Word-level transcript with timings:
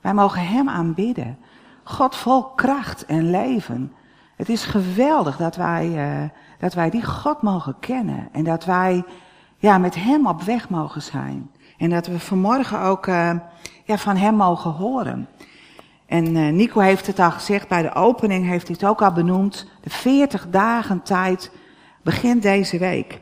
Wij 0.00 0.14
mogen 0.14 0.46
Hem 0.46 0.68
aanbidden. 0.68 1.38
God 1.82 2.16
vol 2.16 2.42
kracht 2.42 3.04
en 3.06 3.30
leven. 3.30 3.92
Het 4.36 4.48
is 4.48 4.64
geweldig 4.64 5.36
dat 5.36 5.56
wij, 5.56 5.88
uh, 5.88 6.28
dat 6.58 6.74
wij 6.74 6.90
die 6.90 7.04
God 7.04 7.42
mogen 7.42 7.76
kennen. 7.80 8.28
En 8.32 8.44
dat 8.44 8.64
wij 8.64 9.04
ja, 9.56 9.78
met 9.78 9.94
Hem 9.94 10.26
op 10.26 10.42
weg 10.42 10.68
mogen 10.68 11.02
zijn. 11.02 11.50
En 11.78 11.90
dat 11.90 12.06
we 12.06 12.20
vanmorgen 12.20 12.80
ook 12.80 13.06
uh, 13.06 13.30
ja, 13.84 13.98
van 13.98 14.16
Hem 14.16 14.34
mogen 14.34 14.70
horen. 14.70 15.28
En 16.06 16.36
uh, 16.36 16.52
Nico 16.52 16.80
heeft 16.80 17.06
het 17.06 17.18
al 17.18 17.30
gezegd, 17.30 17.68
bij 17.68 17.82
de 17.82 17.94
opening 17.94 18.46
heeft 18.46 18.66
hij 18.66 18.76
het 18.80 18.88
ook 18.88 19.02
al 19.02 19.12
benoemd. 19.12 19.66
De 19.80 19.90
40 19.90 20.50
dagen 20.50 21.02
tijd 21.02 21.52
begint 22.02 22.42
deze 22.42 22.78
week. 22.78 23.20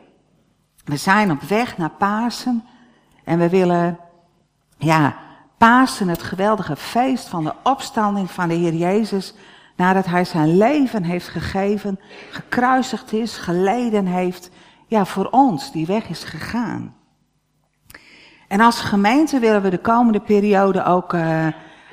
We 0.85 0.97
zijn 0.97 1.31
op 1.31 1.41
weg 1.41 1.77
naar 1.77 1.89
Pasen. 1.89 2.63
En 3.23 3.39
we 3.39 3.49
willen, 3.49 3.99
ja, 4.77 5.15
Pasen, 5.59 6.07
het 6.07 6.23
geweldige 6.23 6.75
feest 6.75 7.27
van 7.27 7.43
de 7.43 7.53
opstanding 7.63 8.31
van 8.31 8.47
de 8.47 8.53
Heer 8.53 8.73
Jezus. 8.73 9.33
Nadat 9.75 10.05
hij 10.05 10.25
zijn 10.25 10.57
leven 10.57 11.03
heeft 11.03 11.27
gegeven, 11.27 11.99
gekruisigd 12.31 13.13
is, 13.13 13.37
geleden 13.37 14.05
heeft. 14.05 14.49
Ja, 14.87 15.05
voor 15.05 15.25
ons, 15.25 15.71
die 15.71 15.85
weg 15.85 16.09
is 16.09 16.23
gegaan. 16.23 16.95
En 18.47 18.59
als 18.59 18.79
gemeente 18.79 19.39
willen 19.39 19.61
we 19.61 19.69
de 19.69 19.77
komende 19.77 20.19
periode 20.19 20.83
ook, 20.83 21.13
uh, 21.13 21.47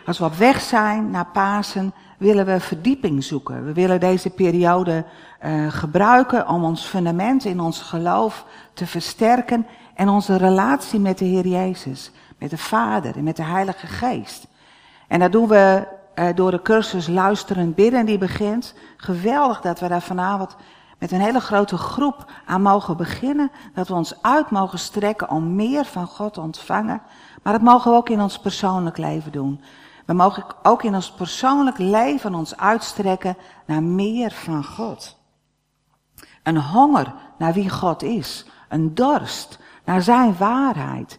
als 0.07 0.19
we 0.19 0.25
op 0.25 0.35
weg 0.35 0.61
zijn 0.61 1.11
naar 1.11 1.27
Pasen, 1.27 1.95
willen 2.19 2.47
we 2.47 2.61
verdieping 2.61 3.25
zoeken. 3.25 3.65
We 3.65 3.73
willen 3.73 4.01
deze 4.01 4.31
periode 4.31 5.05
uh, 5.45 5.73
gebruiken 5.73 6.49
om 6.49 6.65
ons 6.65 6.85
fundament 6.85 7.45
in 7.45 7.61
ons 7.61 7.81
geloof 7.81 8.45
te 8.75 8.87
versterken 8.87 9.67
en 9.95 10.09
onze 10.09 10.37
relatie 10.37 11.01
met 11.01 11.19
de 11.19 11.25
Heer 11.25 11.47
Jezus, 11.47 12.11
met 12.39 12.51
de 12.51 12.59
Vader 12.59 13.17
en 13.17 13.25
met 13.25 13.37
de 13.37 13.43
Heilige 13.43 13.87
Geest. 13.87 14.47
En 15.09 15.21
dat 15.21 15.33
doen 15.33 15.49
we 15.49 15.87
uh, 16.15 16.29
door 16.35 16.51
de 16.51 16.63
cursus 16.63 17.09
Luisteren 17.09 17.75
Bidden 17.75 18.07
die 18.07 18.19
begint. 18.19 18.75
Geweldig 18.97 19.61
dat 19.61 19.81
we 19.81 19.89
daar 19.89 20.03
vanavond 20.03 20.57
met 20.99 21.13
een 21.13 21.21
hele 21.21 21.41
grote 21.41 21.77
groep 21.77 22.31
aan 22.45 22.63
mogen 22.63 22.97
beginnen. 22.97 23.51
Dat 23.75 23.89
we 23.89 23.95
ons 23.95 24.23
uit 24.23 24.51
mogen 24.51 24.79
strekken 24.79 25.31
om 25.31 25.55
meer 25.55 25.85
van 25.85 26.07
God 26.07 26.35
te 26.35 26.41
ontvangen. 26.41 27.03
Maar 27.43 27.53
dat 27.53 27.63
mogen 27.63 27.91
we 27.91 27.97
ook 27.97 28.09
in 28.09 28.21
ons 28.21 28.39
persoonlijk 28.39 28.97
leven 28.97 29.33
doen. 29.33 29.61
We 30.07 30.13
mogen 30.13 30.45
ook 30.63 30.83
in 30.83 30.95
ons 30.95 31.13
persoonlijk 31.13 31.79
leven 31.79 32.35
ons 32.35 32.57
uitstrekken 32.57 33.37
naar 33.67 33.83
meer 33.83 34.31
van 34.31 34.65
God. 34.65 35.17
Een 36.43 36.59
honger 36.59 37.15
naar 37.39 37.53
wie 37.53 37.71
God 37.71 38.03
is. 38.03 38.47
Een 38.69 38.95
dorst 38.95 39.59
naar 39.85 40.03
zijn 40.03 40.37
waarheid. 40.37 41.19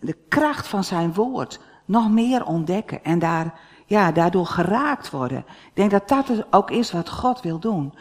De 0.00 0.16
kracht 0.28 0.66
van 0.66 0.84
zijn 0.84 1.14
woord. 1.14 1.60
Nog 1.84 2.10
meer 2.10 2.44
ontdekken 2.44 3.04
en 3.04 3.18
daar, 3.18 3.54
ja, 3.86 4.12
daardoor 4.12 4.46
geraakt 4.46 5.10
worden. 5.10 5.38
Ik 5.38 5.70
denk 5.74 5.90
dat 5.90 6.08
dat 6.08 6.44
ook 6.50 6.70
is 6.70 6.92
wat 6.92 7.10
God 7.10 7.40
wil 7.40 7.58
doen. 7.58 7.94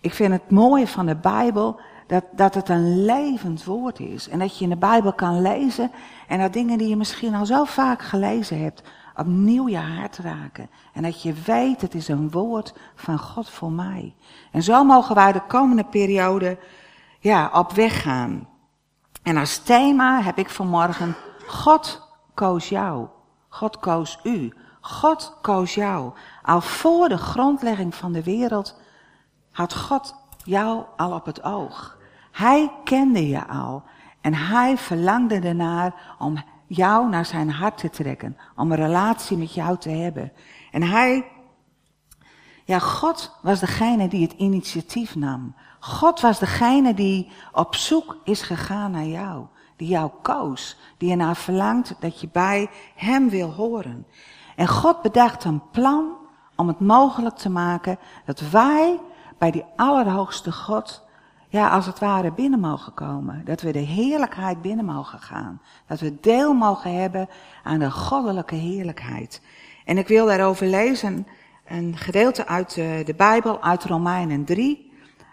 Ik 0.00 0.14
vind 0.14 0.32
het 0.32 0.50
mooie 0.50 0.86
van 0.86 1.06
de 1.06 1.16
Bijbel 1.16 1.80
dat, 2.06 2.24
dat 2.32 2.54
het 2.54 2.68
een 2.68 3.04
levend 3.04 3.64
woord 3.64 4.00
is. 4.00 4.28
En 4.28 4.38
dat 4.38 4.58
je 4.58 4.64
in 4.64 4.70
de 4.70 4.76
Bijbel 4.76 5.12
kan 5.12 5.42
lezen 5.42 5.90
en 6.28 6.38
dat 6.38 6.52
dingen 6.52 6.78
die 6.78 6.88
je 6.88 6.96
misschien 6.96 7.34
al 7.34 7.46
zo 7.46 7.64
vaak 7.64 8.02
gelezen 8.02 8.62
hebt, 8.62 8.82
opnieuw 9.16 9.68
je 9.68 9.78
hart 9.78 10.18
raken. 10.18 10.70
En 10.92 11.02
dat 11.02 11.22
je 11.22 11.32
weet, 11.44 11.80
het 11.80 11.94
is 11.94 12.08
een 12.08 12.30
woord 12.30 12.74
van 12.94 13.18
God 13.18 13.50
voor 13.50 13.72
mij. 13.72 14.14
En 14.52 14.62
zo 14.62 14.84
mogen 14.84 15.14
wij 15.14 15.32
de 15.32 15.42
komende 15.46 15.84
periode 15.84 16.58
ja, 17.20 17.50
op 17.52 17.72
weg 17.72 18.02
gaan. 18.02 18.48
En 19.22 19.36
als 19.36 19.58
thema 19.58 20.22
heb 20.22 20.38
ik 20.38 20.50
vanmorgen, 20.50 21.16
God 21.46 22.08
koos 22.34 22.68
jou. 22.68 23.06
God 23.48 23.78
koos 23.78 24.18
u. 24.22 24.52
God 24.80 25.38
koos 25.42 25.74
jou. 25.74 26.12
Al 26.42 26.60
voor 26.60 27.08
de 27.08 27.18
grondlegging 27.18 27.94
van 27.94 28.12
de 28.12 28.22
wereld 28.22 28.80
had 29.50 29.74
God 29.74 30.14
jou 30.44 30.84
al 30.96 31.12
op 31.12 31.26
het 31.26 31.42
oog. 31.42 31.98
Hij 32.32 32.72
kende 32.84 33.28
je 33.28 33.46
al. 33.46 33.82
En 34.20 34.34
hij 34.34 34.76
verlangde 34.76 35.38
ernaar 35.40 36.14
om 36.18 36.44
jou 36.66 37.08
naar 37.08 37.26
zijn 37.26 37.50
hart 37.50 37.78
te 37.78 37.90
trekken. 37.90 38.36
Om 38.56 38.70
een 38.70 38.78
relatie 38.78 39.36
met 39.36 39.54
jou 39.54 39.78
te 39.78 39.90
hebben. 39.90 40.32
En 40.70 40.82
hij, 40.82 41.24
ja, 42.64 42.78
God 42.78 43.38
was 43.42 43.60
degene 43.60 44.08
die 44.08 44.22
het 44.22 44.32
initiatief 44.32 45.14
nam. 45.14 45.54
God 45.78 46.20
was 46.20 46.38
degene 46.38 46.94
die 46.94 47.30
op 47.52 47.74
zoek 47.74 48.16
is 48.24 48.42
gegaan 48.42 48.90
naar 48.90 49.04
jou. 49.06 49.46
Die 49.76 49.88
jou 49.88 50.10
koos. 50.22 50.76
Die 50.96 51.10
ernaar 51.10 51.36
verlangt 51.36 51.94
dat 52.00 52.20
je 52.20 52.28
bij 52.32 52.70
hem 52.94 53.28
wil 53.28 53.52
horen. 53.52 54.06
En 54.56 54.68
God 54.68 55.02
bedacht 55.02 55.44
een 55.44 55.62
plan 55.70 56.16
om 56.56 56.68
het 56.68 56.80
mogelijk 56.80 57.36
te 57.36 57.50
maken 57.50 57.98
dat 58.24 58.40
wij 58.40 59.00
bij 59.38 59.50
die 59.50 59.64
allerhoogste 59.76 60.52
God, 60.52 61.06
ja, 61.48 61.68
als 61.68 61.86
het 61.86 61.98
ware 61.98 62.32
binnen 62.32 62.60
mogen 62.60 62.94
komen. 62.94 63.44
Dat 63.44 63.60
we 63.60 63.72
de 63.72 63.78
heerlijkheid 63.78 64.62
binnen 64.62 64.84
mogen 64.84 65.18
gaan. 65.18 65.60
Dat 65.86 66.00
we 66.00 66.20
deel 66.20 66.54
mogen 66.54 67.00
hebben 67.00 67.28
aan 67.64 67.78
de 67.78 67.90
goddelijke 67.90 68.54
heerlijkheid. 68.54 69.42
En 69.84 69.98
ik 69.98 70.08
wil 70.08 70.26
daarover 70.26 70.66
lezen 70.66 71.26
een 71.66 71.96
gedeelte 71.96 72.46
uit 72.46 72.74
de, 72.74 73.02
de 73.04 73.14
Bijbel, 73.14 73.62
uit 73.62 73.84
Romeinen 73.84 74.44
3, 74.44 74.87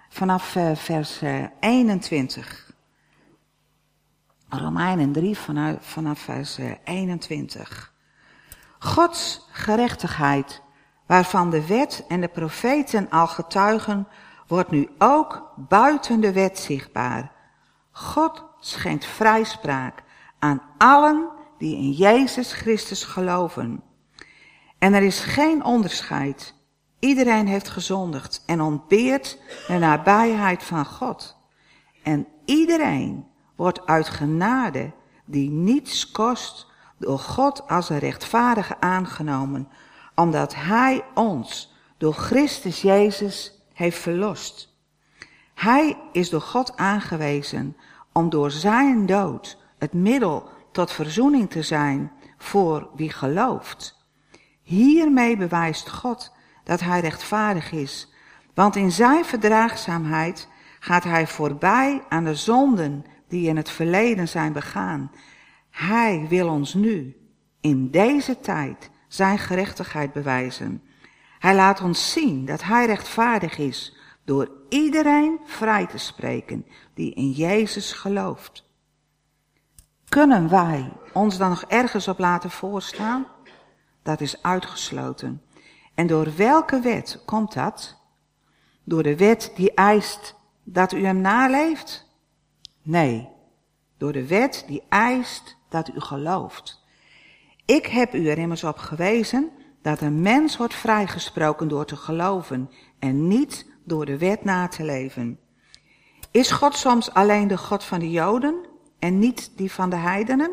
vanaf 0.10 0.56
uh, 0.56 0.76
vers 0.76 1.22
uh, 1.22 1.46
21. 1.60 2.74
Romeinen 4.50 5.12
3 5.12 5.38
vanaf, 5.38 5.76
vanaf 5.80 6.20
vers 6.20 6.60
uh, 6.60 6.72
21. 6.84 7.94
Gods 8.80 9.48
gerechtigheid 9.52 10.62
waarvan 11.06 11.50
de 11.50 11.68
wet 11.68 12.06
en 12.08 12.22
de 12.22 12.28
profeten 12.28 13.10
al 13.10 13.28
getuigen, 13.28 14.08
wordt 14.48 14.72
nu 14.72 14.90
ook 14.98 15.54
buiten 15.56 16.20
de 16.20 16.34
wet 16.34 16.60
zichtbaar. 16.60 17.32
God 17.92 18.44
schenkt 18.60 19.06
vrijspraak 19.06 20.04
aan 20.40 20.62
allen 20.78 21.30
die 21.58 21.78
in 21.78 21.92
Jezus 21.92 22.54
Christus 22.54 23.04
geloven. 23.04 23.84
En 24.78 24.94
er 24.94 25.04
is 25.04 25.20
geen 25.20 25.64
onderscheid. 25.64 26.55
Iedereen 27.06 27.48
heeft 27.48 27.70
gezondigd 27.70 28.44
en 28.46 28.62
ontbeert 28.62 29.40
de 29.68 29.78
nabijheid 29.78 30.64
van 30.64 30.86
God. 30.86 31.38
En 32.04 32.28
iedereen 32.46 33.28
wordt 33.56 33.86
uit 33.86 34.08
genade, 34.10 34.92
die 35.26 35.50
niets 35.50 36.12
kost, 36.12 36.68
door 36.98 37.20
God 37.20 37.68
als 37.68 37.90
een 37.90 38.00
rechtvaardige 38.00 38.80
aangenomen, 38.80 39.68
omdat 40.16 40.56
Hij 40.56 41.04
ons 41.14 41.76
door 41.98 42.14
Christus 42.14 42.82
Jezus 42.82 43.62
heeft 43.74 43.98
verlost. 43.98 44.74
Hij 45.54 45.98
is 46.12 46.30
door 46.30 46.42
God 46.42 46.78
aangewezen 46.78 47.78
om 48.14 48.30
door 48.30 48.52
zijn 48.52 49.06
dood 49.06 49.58
het 49.78 49.94
middel 49.94 50.50
tot 50.72 50.92
verzoening 50.92 51.50
te 51.50 51.62
zijn 51.62 52.12
voor 52.38 52.90
wie 52.96 53.12
gelooft. 53.12 54.06
Hiermee 54.62 55.38
bewijst 55.38 55.90
God 55.90 56.34
dat 56.66 56.80
Hij 56.80 57.00
rechtvaardig 57.00 57.72
is, 57.72 58.14
want 58.54 58.76
in 58.76 58.92
Zijn 58.92 59.26
verdraagzaamheid 59.26 60.48
gaat 60.80 61.04
Hij 61.04 61.28
voorbij 61.28 62.04
aan 62.10 62.24
de 62.24 62.36
zonden 62.36 63.06
die 63.28 63.48
in 63.48 63.58
het 63.58 63.70
verleden 63.70 64.28
zijn 64.28 64.54
begaan. 64.54 65.12
Hij 65.70 66.26
wil 66.30 66.50
ons 66.50 66.74
nu, 66.74 67.18
in 67.62 67.92
deze 67.92 68.40
tijd, 68.40 68.90
zijn 69.08 69.38
gerechtigheid 69.40 70.14
bewijzen. 70.14 70.84
Hij 71.40 71.56
laat 71.56 71.82
ons 71.82 72.12
zien 72.12 72.46
dat 72.46 72.64
hij 72.64 72.86
rechtvaardig 72.86 73.58
is 73.58 73.96
door 74.24 74.52
iedereen 74.70 75.40
vrij 75.44 75.86
te 75.86 75.98
spreken 75.98 76.66
die 76.94 77.14
in 77.14 77.32
Jezus 77.32 77.92
gelooft. 77.94 78.66
Kunnen 80.10 80.50
wij 80.50 80.94
ons 81.14 81.38
dan 81.38 81.50
nog 81.50 81.64
ergens 81.64 82.08
op 82.08 82.20
laten 82.20 82.52
voorstaan? 82.52 83.26
Dat 84.04 84.22
is 84.22 84.42
uitgesloten. 84.42 85.42
En 85.96 86.08
door 86.08 86.36
welke 86.36 86.80
wet 86.80 87.22
komt 87.26 87.54
dat? 87.54 87.98
Door 88.84 89.04
de 89.04 89.16
wet 89.16 89.52
die 89.56 89.74
eist 89.74 90.36
dat 90.64 90.92
u 90.92 91.06
hem 91.06 91.22
naleeft? 91.22 92.10
Nee, 92.82 93.30
door 93.98 94.12
de 94.12 94.28
wet 94.28 94.64
die 94.68 94.84
eist 94.90 95.58
dat 95.70 95.88
u 95.88 96.00
gelooft. 96.00 96.84
Ik 97.66 97.86
heb 97.86 98.14
u 98.14 98.28
er 98.28 98.38
immers 98.38 98.64
op 98.64 98.78
gewezen 98.78 99.52
dat 99.82 100.02
een 100.02 100.22
mens 100.22 100.58
wordt 100.58 100.76
vrijgesproken 100.76 101.68
door 101.68 101.86
te 101.86 101.96
geloven 101.96 102.72
en 103.00 103.28
niet 103.28 103.66
door 103.84 104.06
de 104.06 104.18
wet 104.18 104.44
na 104.44 104.68
te 104.68 104.84
leven. 104.84 105.40
Is 106.32 106.52
God 106.52 106.76
soms 106.76 107.14
alleen 107.14 107.48
de 107.48 107.58
God 107.58 107.84
van 107.84 108.00
de 108.00 108.12
Joden 108.12 108.66
en 109.00 109.20
niet 109.20 109.52
die 109.56 109.72
van 109.72 109.90
de 109.90 109.96
heidenen? 109.96 110.52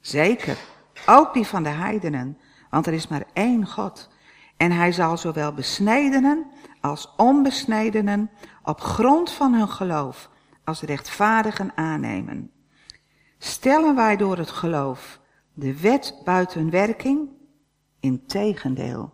Zeker, 0.00 0.58
ook 1.06 1.34
die 1.34 1.46
van 1.46 1.62
de 1.62 1.68
heidenen, 1.68 2.38
want 2.70 2.86
er 2.86 2.92
is 2.92 3.08
maar 3.08 3.24
één 3.32 3.66
God. 3.66 4.08
En 4.60 4.72
hij 4.72 4.92
zal 4.92 5.16
zowel 5.16 5.52
besnedenen 5.52 6.46
als 6.80 7.12
onbesnedenen 7.16 8.30
op 8.62 8.80
grond 8.80 9.30
van 9.30 9.54
hun 9.54 9.68
geloof 9.68 10.30
als 10.64 10.80
rechtvaardigen 10.80 11.72
aannemen. 11.74 12.50
Stellen 13.38 13.94
wij 13.94 14.16
door 14.16 14.36
het 14.36 14.50
geloof 14.50 15.20
de 15.52 15.80
wet 15.80 16.20
buiten 16.24 16.70
werking? 16.70 17.28
Integendeel, 18.00 19.12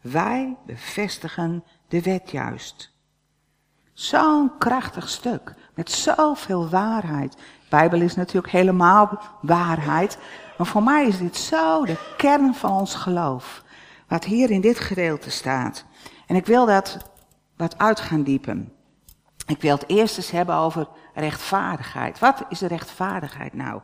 wij 0.00 0.56
bevestigen 0.66 1.64
de 1.88 2.02
wet 2.02 2.30
juist. 2.30 2.94
Zo'n 3.92 4.58
krachtig 4.58 5.08
stuk, 5.08 5.54
met 5.74 5.90
zoveel 5.90 6.68
waarheid. 6.68 7.36
Bijbel 7.68 8.00
is 8.00 8.14
natuurlijk 8.14 8.52
helemaal 8.52 9.20
waarheid, 9.40 10.18
maar 10.58 10.66
voor 10.66 10.82
mij 10.82 11.06
is 11.06 11.18
dit 11.18 11.36
zo 11.36 11.84
de 11.84 12.14
kern 12.16 12.54
van 12.54 12.70
ons 12.70 12.94
geloof. 12.94 13.64
Wat 14.08 14.24
hier 14.24 14.50
in 14.50 14.60
dit 14.60 14.78
gedeelte 14.78 15.30
staat. 15.30 15.84
En 16.26 16.36
ik 16.36 16.46
wil 16.46 16.66
dat 16.66 17.10
wat 17.56 17.78
uit 17.78 18.00
gaan 18.00 18.22
diepen. 18.22 18.72
Ik 19.46 19.60
wil 19.60 19.74
het 19.74 19.88
eerst 19.88 20.16
eens 20.16 20.30
hebben 20.30 20.54
over 20.54 20.88
rechtvaardigheid. 21.14 22.18
Wat 22.18 22.44
is 22.48 22.60
rechtvaardigheid 22.60 23.52
nou? 23.52 23.80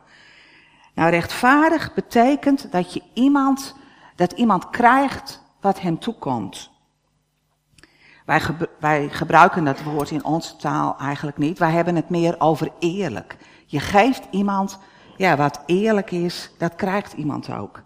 Nou, 0.93 1.09
rechtvaardig 1.09 1.93
betekent 1.93 2.71
dat 2.71 2.93
je 2.93 3.01
iemand, 3.13 3.75
dat 4.15 4.31
iemand 4.31 4.69
krijgt 4.69 5.43
wat 5.61 5.81
hem 5.81 5.99
toekomt. 5.99 6.71
Wij, 8.25 8.41
wij 8.79 9.09
gebruiken 9.09 9.63
dat 9.63 9.83
woord 9.83 10.11
in 10.11 10.25
onze 10.25 10.55
taal 10.55 10.97
eigenlijk 10.99 11.37
niet. 11.37 11.59
Wij 11.59 11.71
hebben 11.71 11.95
het 11.95 12.09
meer 12.09 12.35
over 12.39 12.71
eerlijk. 12.79 13.37
Je 13.65 13.79
geeft 13.79 14.27
iemand, 14.31 14.79
ja, 15.17 15.35
wat 15.35 15.63
eerlijk 15.65 16.11
is, 16.11 16.51
dat 16.57 16.75
krijgt 16.75 17.13
iemand 17.13 17.53
ook. 17.53 17.83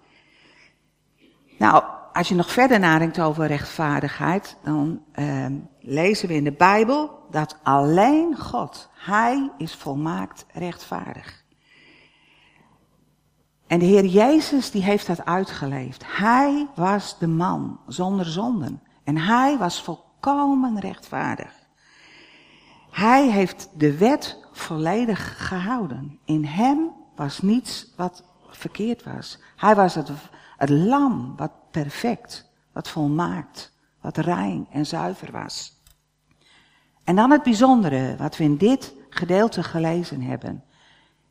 Nou, 1.57 1.83
als 2.17 2.27
je 2.27 2.35
nog 2.35 2.51
verder 2.51 2.79
nadenkt 2.79 3.19
over 3.19 3.47
rechtvaardigheid, 3.47 4.57
dan 4.63 5.01
uh, 5.15 5.45
lezen 5.79 6.27
we 6.27 6.33
in 6.33 6.43
de 6.43 6.51
Bijbel 6.51 7.25
dat 7.31 7.57
alleen 7.63 8.37
God, 8.37 8.89
Hij 8.93 9.51
is 9.57 9.75
volmaakt 9.75 10.45
rechtvaardig. 10.53 11.43
En 13.67 13.79
de 13.79 13.85
Heer 13.85 14.05
Jezus 14.05 14.71
die 14.71 14.83
heeft 14.83 15.07
dat 15.07 15.25
uitgeleefd. 15.25 16.03
Hij 16.05 16.67
was 16.75 17.19
de 17.19 17.27
man 17.27 17.79
zonder 17.87 18.25
zonden. 18.25 18.81
En 19.03 19.17
hij 19.17 19.57
was 19.57 19.81
volkomen 19.81 20.79
rechtvaardig. 20.79 21.53
Hij 22.91 23.29
heeft 23.29 23.69
de 23.73 23.97
wet 23.97 24.47
volledig 24.51 25.47
gehouden. 25.47 26.19
In 26.25 26.45
hem 26.45 26.91
was 27.15 27.41
niets 27.41 27.93
wat 27.95 28.23
verkeerd 28.49 29.03
was. 29.03 29.39
Hij 29.55 29.75
was 29.75 29.95
het, 29.95 30.09
het 30.57 30.69
lam 30.69 31.33
wat 31.35 31.51
perfect, 31.81 32.49
wat 32.71 32.87
volmaakt, 32.87 33.71
wat 34.01 34.17
rein 34.17 34.67
en 34.71 34.85
zuiver 34.85 35.31
was. 35.31 35.81
En 37.03 37.15
dan 37.15 37.31
het 37.31 37.43
bijzondere 37.43 38.15
wat 38.17 38.37
we 38.37 38.43
in 38.43 38.57
dit 38.57 38.93
gedeelte 39.09 39.63
gelezen 39.63 40.21
hebben. 40.21 40.63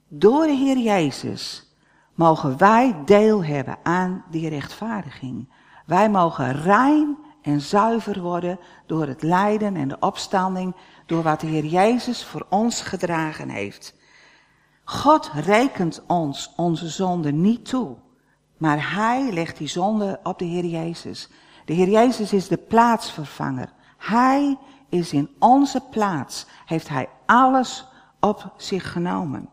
Door 0.09 0.47
de 0.47 0.53
Heer 0.53 0.79
Jezus 0.79 1.73
mogen 2.15 2.59
wij 2.59 2.97
deel 3.05 3.45
hebben 3.45 3.79
aan 3.83 4.25
die 4.31 4.49
rechtvaardiging. 4.49 5.53
Wij 5.87 6.11
mogen 6.11 6.53
rein 6.53 7.17
en 7.43 7.61
zuiver 7.61 8.21
worden 8.21 8.59
door 8.87 9.07
het 9.07 9.23
lijden 9.23 9.77
en 9.77 9.89
de 9.89 9.99
opstanding, 10.01 10.77
door 11.07 11.23
wat 11.23 11.41
de 11.41 11.47
Heer 11.47 11.65
Jezus 11.65 12.25
voor 12.25 12.47
ons 12.49 12.83
gedragen 12.83 13.49
heeft. 13.49 13.95
God 14.85 15.31
rekent 15.35 16.03
ons 16.07 16.53
onze 16.57 16.89
zonde 16.89 17.33
niet 17.33 17.65
toe, 17.65 17.97
maar 18.57 18.95
Hij 18.95 19.33
legt 19.33 19.59
die 19.59 19.69
zonde 19.69 20.21
op 20.23 20.39
de 20.39 20.45
Heer 20.45 20.65
Jezus. 20.65 21.29
De 21.65 21.73
Heer 21.73 21.89
Jezus 21.89 22.33
is 22.33 22.49
de 22.49 22.57
plaatsvervanger. 22.57 23.73
Hij 23.97 24.59
is 24.89 25.13
in 25.13 25.31
onze 25.39 25.81
plaats, 25.91 26.47
heeft 26.67 26.89
Hij 26.89 27.09
alles 27.27 27.87
op 28.21 28.53
zich 28.57 28.93
genomen. 28.93 29.49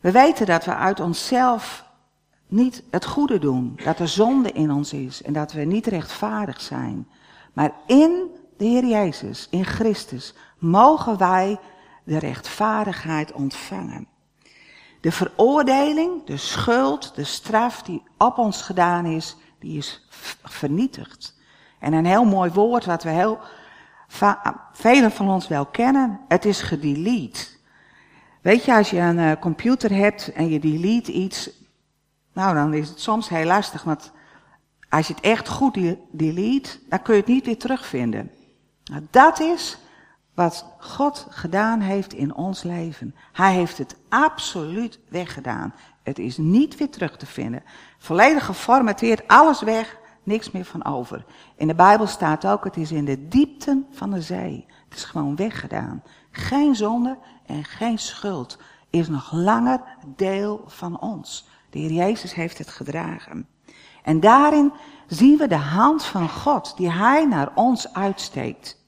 We 0.00 0.10
weten 0.10 0.46
dat 0.46 0.64
we 0.64 0.74
uit 0.74 1.00
onszelf 1.00 1.84
niet 2.46 2.82
het 2.90 3.04
goede 3.04 3.38
doen, 3.38 3.78
dat 3.84 3.98
er 3.98 4.08
zonde 4.08 4.52
in 4.52 4.70
ons 4.70 4.92
is 4.92 5.22
en 5.22 5.32
dat 5.32 5.52
we 5.52 5.64
niet 5.64 5.86
rechtvaardig 5.86 6.60
zijn. 6.60 7.08
Maar 7.52 7.72
in 7.86 8.30
de 8.56 8.64
Heer 8.64 8.84
Jezus, 8.86 9.46
in 9.50 9.64
Christus, 9.64 10.34
mogen 10.58 11.18
wij 11.18 11.58
de 12.04 12.18
rechtvaardigheid 12.18 13.32
ontvangen. 13.32 14.06
De 15.04 15.12
veroordeling, 15.12 16.24
de 16.24 16.36
schuld, 16.36 17.14
de 17.14 17.24
straf 17.24 17.82
die 17.82 18.02
op 18.18 18.38
ons 18.38 18.62
gedaan 18.62 19.06
is, 19.06 19.36
die 19.58 19.78
is 19.78 20.06
vernietigd. 20.42 21.34
En 21.78 21.92
een 21.92 22.04
heel 22.04 22.24
mooi 22.24 22.50
woord 22.50 22.84
wat 22.84 23.02
we 23.02 23.10
heel, 23.10 23.38
velen 24.72 25.10
van 25.10 25.28
ons 25.28 25.48
wel 25.48 25.66
kennen, 25.66 26.20
het 26.28 26.44
is 26.44 26.62
gedelete. 26.62 27.46
Weet 28.42 28.64
je, 28.64 28.74
als 28.74 28.90
je 28.90 28.98
een 28.98 29.18
uh, 29.18 29.32
computer 29.40 29.92
hebt 29.92 30.32
en 30.32 30.48
je 30.48 30.60
delete 30.60 31.12
iets, 31.12 31.50
nou 32.32 32.54
dan 32.54 32.74
is 32.74 32.88
het 32.88 33.00
soms 33.00 33.28
heel 33.28 33.46
lastig, 33.46 33.82
want 33.82 34.12
als 34.88 35.06
je 35.06 35.14
het 35.14 35.22
echt 35.22 35.48
goed 35.48 35.78
delete, 36.10 36.78
dan 36.88 37.02
kun 37.02 37.14
je 37.14 37.20
het 37.20 37.30
niet 37.30 37.44
weer 37.44 37.58
terugvinden. 37.58 38.30
Nou, 38.84 39.06
dat 39.10 39.40
is 39.40 39.78
wat 40.34 40.66
God 40.78 41.26
gedaan 41.30 41.80
heeft 41.80 42.12
in 42.12 42.34
ons 42.34 42.62
leven. 42.62 43.14
Hij 43.32 43.54
heeft 43.54 43.78
het 43.78 43.96
absoluut 44.08 45.00
weggedaan. 45.08 45.74
Het 46.02 46.18
is 46.18 46.36
niet 46.36 46.76
weer 46.76 46.90
terug 46.90 47.16
te 47.16 47.26
vinden. 47.26 47.62
Volledig 47.98 48.44
geformateerd, 48.44 49.28
alles 49.28 49.62
weg, 49.62 49.98
niks 50.22 50.50
meer 50.50 50.64
van 50.64 50.84
over. 50.84 51.24
In 51.56 51.66
de 51.66 51.74
Bijbel 51.74 52.06
staat 52.06 52.46
ook, 52.46 52.64
het 52.64 52.76
is 52.76 52.92
in 52.92 53.04
de 53.04 53.28
diepten 53.28 53.86
van 53.90 54.10
de 54.10 54.22
zee. 54.22 54.66
Het 54.88 54.98
is 54.98 55.04
gewoon 55.04 55.36
weggedaan. 55.36 56.02
Geen 56.30 56.74
zonde 56.74 57.18
en 57.46 57.64
geen 57.64 57.98
schuld 57.98 58.58
is 58.90 59.08
nog 59.08 59.32
langer 59.32 59.80
deel 60.16 60.64
van 60.66 61.00
ons. 61.00 61.48
De 61.70 61.78
Heer 61.78 61.92
Jezus 61.92 62.34
heeft 62.34 62.58
het 62.58 62.68
gedragen. 62.68 63.48
En 64.02 64.20
daarin 64.20 64.72
zien 65.06 65.38
we 65.38 65.46
de 65.46 65.56
hand 65.56 66.04
van 66.04 66.28
God 66.28 66.76
die 66.76 66.90
Hij 66.90 67.26
naar 67.26 67.50
ons 67.54 67.92
uitsteekt. 67.92 68.83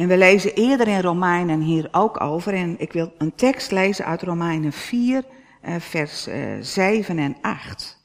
En 0.00 0.08
we 0.08 0.16
lezen 0.16 0.54
eerder 0.54 0.88
in 0.88 1.00
Romeinen 1.00 1.60
hier 1.60 1.88
ook 1.92 2.20
over. 2.20 2.54
En 2.54 2.74
ik 2.78 2.92
wil 2.92 3.12
een 3.18 3.34
tekst 3.34 3.70
lezen 3.70 4.04
uit 4.04 4.22
Romeinen 4.22 4.72
4, 4.72 5.24
eh, 5.60 5.74
vers 5.78 6.28
7 6.60 7.18
eh, 7.18 7.24
en 7.24 7.36
8. 7.40 7.98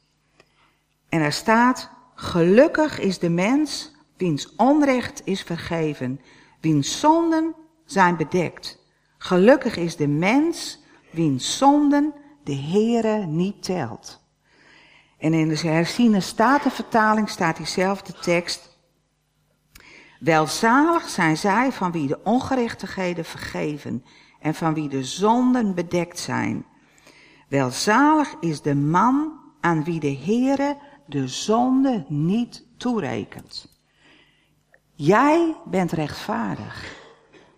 En 1.09 1.21
er 1.21 1.31
staat, 1.31 1.89
gelukkig 2.15 3.00
is 3.00 3.19
de 3.19 3.30
mens 3.30 3.95
wiens 4.18 4.56
onrecht 4.56 5.21
is 5.25 5.42
vergeven, 5.42 6.19
wiens 6.62 7.00
zonden 7.00 7.56
zijn 7.86 8.18
bedekt. 8.18 8.80
Gelukkig 9.18 9.77
is 9.77 9.95
de 9.95 10.07
mens 10.07 10.83
wiens 11.12 11.57
zonden 11.57 12.13
de 12.44 12.56
Heere 12.56 13.25
niet 13.25 13.63
telt. 13.63 14.24
En 15.18 15.33
in 15.33 15.50
de 15.50 15.57
herziene 15.57 16.19
statenvertaling 16.19 17.30
staat 17.30 17.57
diezelfde 17.57 18.14
tekst. 18.14 18.75
Welzalig 20.19 21.10
zijn 21.10 21.38
zij 21.38 21.72
van 21.72 21.92
wie 21.92 22.07
de 22.07 22.19
ongerechtigheden 22.24 23.26
vergeven 23.26 24.04
en 24.40 24.56
van 24.56 24.74
wie 24.74 24.90
de 24.90 25.04
zonden 25.04 25.76
bedekt 25.76 26.19
zijn. 26.19 26.66
Welzalig 27.48 28.36
is 28.40 28.62
de 28.62 28.76
man 28.76 29.31
aan 29.62 29.84
wie 29.84 30.00
de 30.00 30.18
Heere 30.26 30.78
de 31.06 31.28
zonde 31.28 32.06
niet 32.07 32.66
toerekent. 32.78 33.80
Jij 34.94 35.56
bent 35.66 35.92
rechtvaardig. 35.92 37.04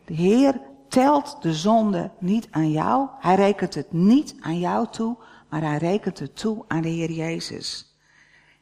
De 0.05 0.13
Heer 0.13 0.61
telt 0.89 1.41
de 1.41 1.53
zonde 1.53 2.11
niet 2.19 2.47
aan 2.51 2.71
jou. 2.71 3.07
Hij 3.19 3.35
rekent 3.35 3.75
het 3.75 3.91
niet 3.91 4.35
aan 4.39 4.59
jou 4.59 4.87
toe, 4.91 5.17
maar 5.49 5.61
hij 5.61 5.77
rekent 5.77 6.19
het 6.19 6.35
toe 6.35 6.65
aan 6.67 6.81
de 6.81 6.89
Heer 6.89 7.11
Jezus. 7.11 7.97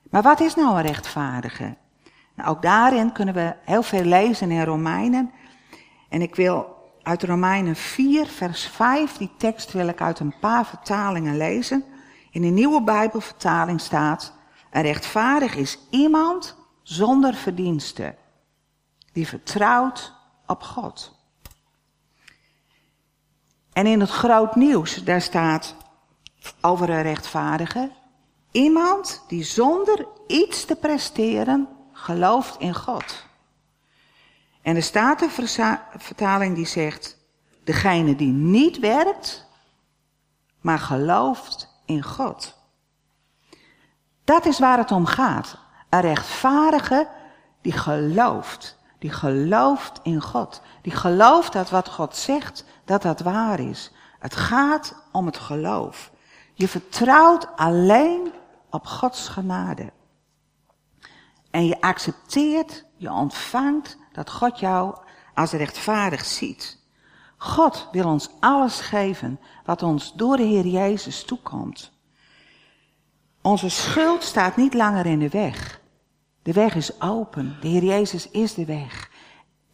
Maar 0.09 0.21
wat 0.21 0.39
is 0.39 0.55
nou 0.55 0.75
een 0.75 0.85
rechtvaardige? 0.85 1.77
Nou, 2.35 2.49
ook 2.49 2.61
daarin 2.61 3.11
kunnen 3.11 3.33
we 3.33 3.55
heel 3.63 3.83
veel 3.83 4.03
lezen 4.03 4.51
in 4.51 4.63
Romeinen. 4.63 5.31
En 6.09 6.21
ik 6.21 6.35
wil 6.35 6.75
uit 7.01 7.23
Romeinen 7.23 7.75
4, 7.75 8.25
vers 8.25 8.67
5, 8.67 9.17
die 9.17 9.31
tekst 9.37 9.71
wil 9.71 9.87
ik 9.87 10.01
uit 10.01 10.19
een 10.19 10.39
paar 10.39 10.65
vertalingen 10.65 11.37
lezen. 11.37 11.83
In 12.31 12.41
de 12.41 12.47
nieuwe 12.47 12.81
Bijbelvertaling 12.81 13.81
staat, 13.81 14.33
een 14.71 14.81
rechtvaardig 14.81 15.55
is 15.55 15.79
iemand 15.89 16.55
zonder 16.81 17.33
verdiensten, 17.33 18.15
die 19.11 19.27
vertrouwt 19.27 20.13
op 20.47 20.63
God. 20.63 21.15
En 23.73 23.85
in 23.85 23.99
het 23.99 24.09
groot 24.09 24.55
nieuws, 24.55 25.03
daar 25.03 25.21
staat 25.21 25.75
over 26.61 26.89
een 26.89 27.01
rechtvaardige, 27.01 27.91
iemand 28.51 29.23
die 29.27 29.43
zonder 29.43 30.07
iets 30.27 30.65
te 30.65 30.75
presteren 30.75 31.74
gelooft 32.05 32.59
in 32.59 32.75
God. 32.75 33.25
En 34.61 34.73
de 34.73 34.81
Statenvertaling 34.81 36.55
die 36.55 36.65
zegt, 36.65 37.17
degene 37.63 38.15
die 38.15 38.31
niet 38.31 38.79
werkt, 38.79 39.47
maar 40.61 40.79
gelooft 40.79 41.69
in 41.85 42.03
God. 42.03 42.55
Dat 44.23 44.45
is 44.45 44.59
waar 44.59 44.77
het 44.77 44.91
om 44.91 45.05
gaat. 45.05 45.57
Een 45.89 46.01
rechtvaardige 46.01 47.07
die 47.61 47.71
gelooft. 47.71 48.77
Die 48.99 49.11
gelooft 49.11 49.99
in 50.03 50.21
God. 50.21 50.61
Die 50.81 50.95
gelooft 50.95 51.53
dat 51.53 51.69
wat 51.69 51.89
God 51.89 52.15
zegt, 52.15 52.65
dat 52.85 53.01
dat 53.01 53.19
waar 53.19 53.59
is. 53.59 53.91
Het 54.19 54.35
gaat 54.35 54.95
om 55.11 55.25
het 55.25 55.37
geloof. 55.37 56.11
Je 56.53 56.67
vertrouwt 56.67 57.47
alleen 57.55 58.33
op 58.69 58.85
Gods 58.85 59.27
genade. 59.27 59.91
En 61.55 61.65
je 61.65 61.81
accepteert, 61.81 62.85
je 62.95 63.11
ontvangt 63.11 63.97
dat 64.11 64.29
God 64.29 64.59
jou 64.59 64.97
als 65.33 65.51
rechtvaardig 65.51 66.25
ziet. 66.25 66.79
God 67.37 67.89
wil 67.91 68.05
ons 68.05 68.29
alles 68.39 68.79
geven 68.79 69.39
wat 69.65 69.83
ons 69.83 70.13
door 70.13 70.37
de 70.37 70.43
Heer 70.43 70.65
Jezus 70.65 71.23
toekomt. 71.23 71.91
Onze 73.41 73.69
schuld 73.69 74.23
staat 74.23 74.55
niet 74.55 74.73
langer 74.73 75.05
in 75.05 75.19
de 75.19 75.29
weg. 75.29 75.81
De 76.41 76.53
weg 76.53 76.75
is 76.75 77.01
open. 77.01 77.57
De 77.61 77.67
Heer 77.67 77.83
Jezus 77.83 78.29
is 78.29 78.53
de 78.53 78.65
weg. 78.65 79.11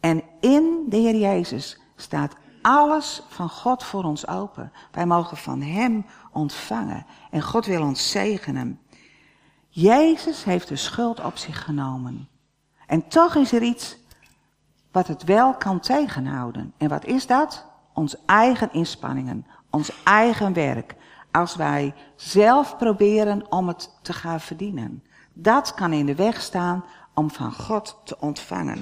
En 0.00 0.22
in 0.40 0.84
de 0.88 0.96
Heer 0.96 1.16
Jezus 1.16 1.80
staat 1.96 2.36
alles 2.60 3.22
van 3.28 3.48
God 3.48 3.84
voor 3.84 4.04
ons 4.04 4.26
open. 4.26 4.72
Wij 4.90 5.06
mogen 5.06 5.36
van 5.36 5.62
Hem 5.62 6.06
ontvangen. 6.32 7.06
En 7.30 7.42
God 7.42 7.66
wil 7.66 7.82
ons 7.82 8.10
zegenen. 8.10 8.81
Jezus 9.74 10.44
heeft 10.44 10.68
de 10.68 10.76
schuld 10.76 11.24
op 11.24 11.36
zich 11.36 11.64
genomen. 11.64 12.28
En 12.86 13.08
toch 13.08 13.34
is 13.34 13.52
er 13.52 13.62
iets 13.62 13.96
wat 14.90 15.06
het 15.06 15.24
wel 15.24 15.54
kan 15.54 15.80
tegenhouden. 15.80 16.72
En 16.76 16.88
wat 16.88 17.04
is 17.04 17.26
dat? 17.26 17.66
Ons 17.92 18.16
eigen 18.26 18.72
inspanningen, 18.72 19.46
ons 19.70 20.02
eigen 20.04 20.52
werk. 20.52 20.94
Als 21.30 21.56
wij 21.56 21.94
zelf 22.16 22.76
proberen 22.76 23.50
om 23.52 23.68
het 23.68 23.98
te 24.02 24.12
gaan 24.12 24.40
verdienen. 24.40 25.04
Dat 25.32 25.74
kan 25.74 25.92
in 25.92 26.06
de 26.06 26.14
weg 26.14 26.40
staan 26.40 26.84
om 27.14 27.30
van 27.30 27.52
God 27.52 28.00
te 28.04 28.16
ontvangen. 28.20 28.80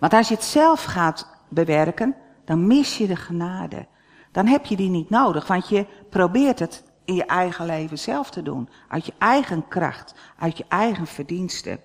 Want 0.00 0.12
als 0.12 0.28
je 0.28 0.34
het 0.34 0.44
zelf 0.44 0.84
gaat 0.84 1.28
bewerken, 1.48 2.14
dan 2.44 2.66
mis 2.66 2.98
je 2.98 3.06
de 3.06 3.16
genade. 3.16 3.86
Dan 4.32 4.46
heb 4.46 4.66
je 4.66 4.76
die 4.76 4.90
niet 4.90 5.10
nodig, 5.10 5.46
want 5.46 5.68
je 5.68 5.86
probeert 6.10 6.58
het 6.58 6.84
in 7.06 7.14
je 7.14 7.24
eigen 7.24 7.66
leven 7.66 7.98
zelf 7.98 8.30
te 8.30 8.42
doen. 8.42 8.68
Uit 8.88 9.06
je 9.06 9.12
eigen 9.18 9.68
kracht, 9.68 10.14
uit 10.38 10.58
je 10.58 10.64
eigen 10.68 11.06
verdiensten. 11.06 11.80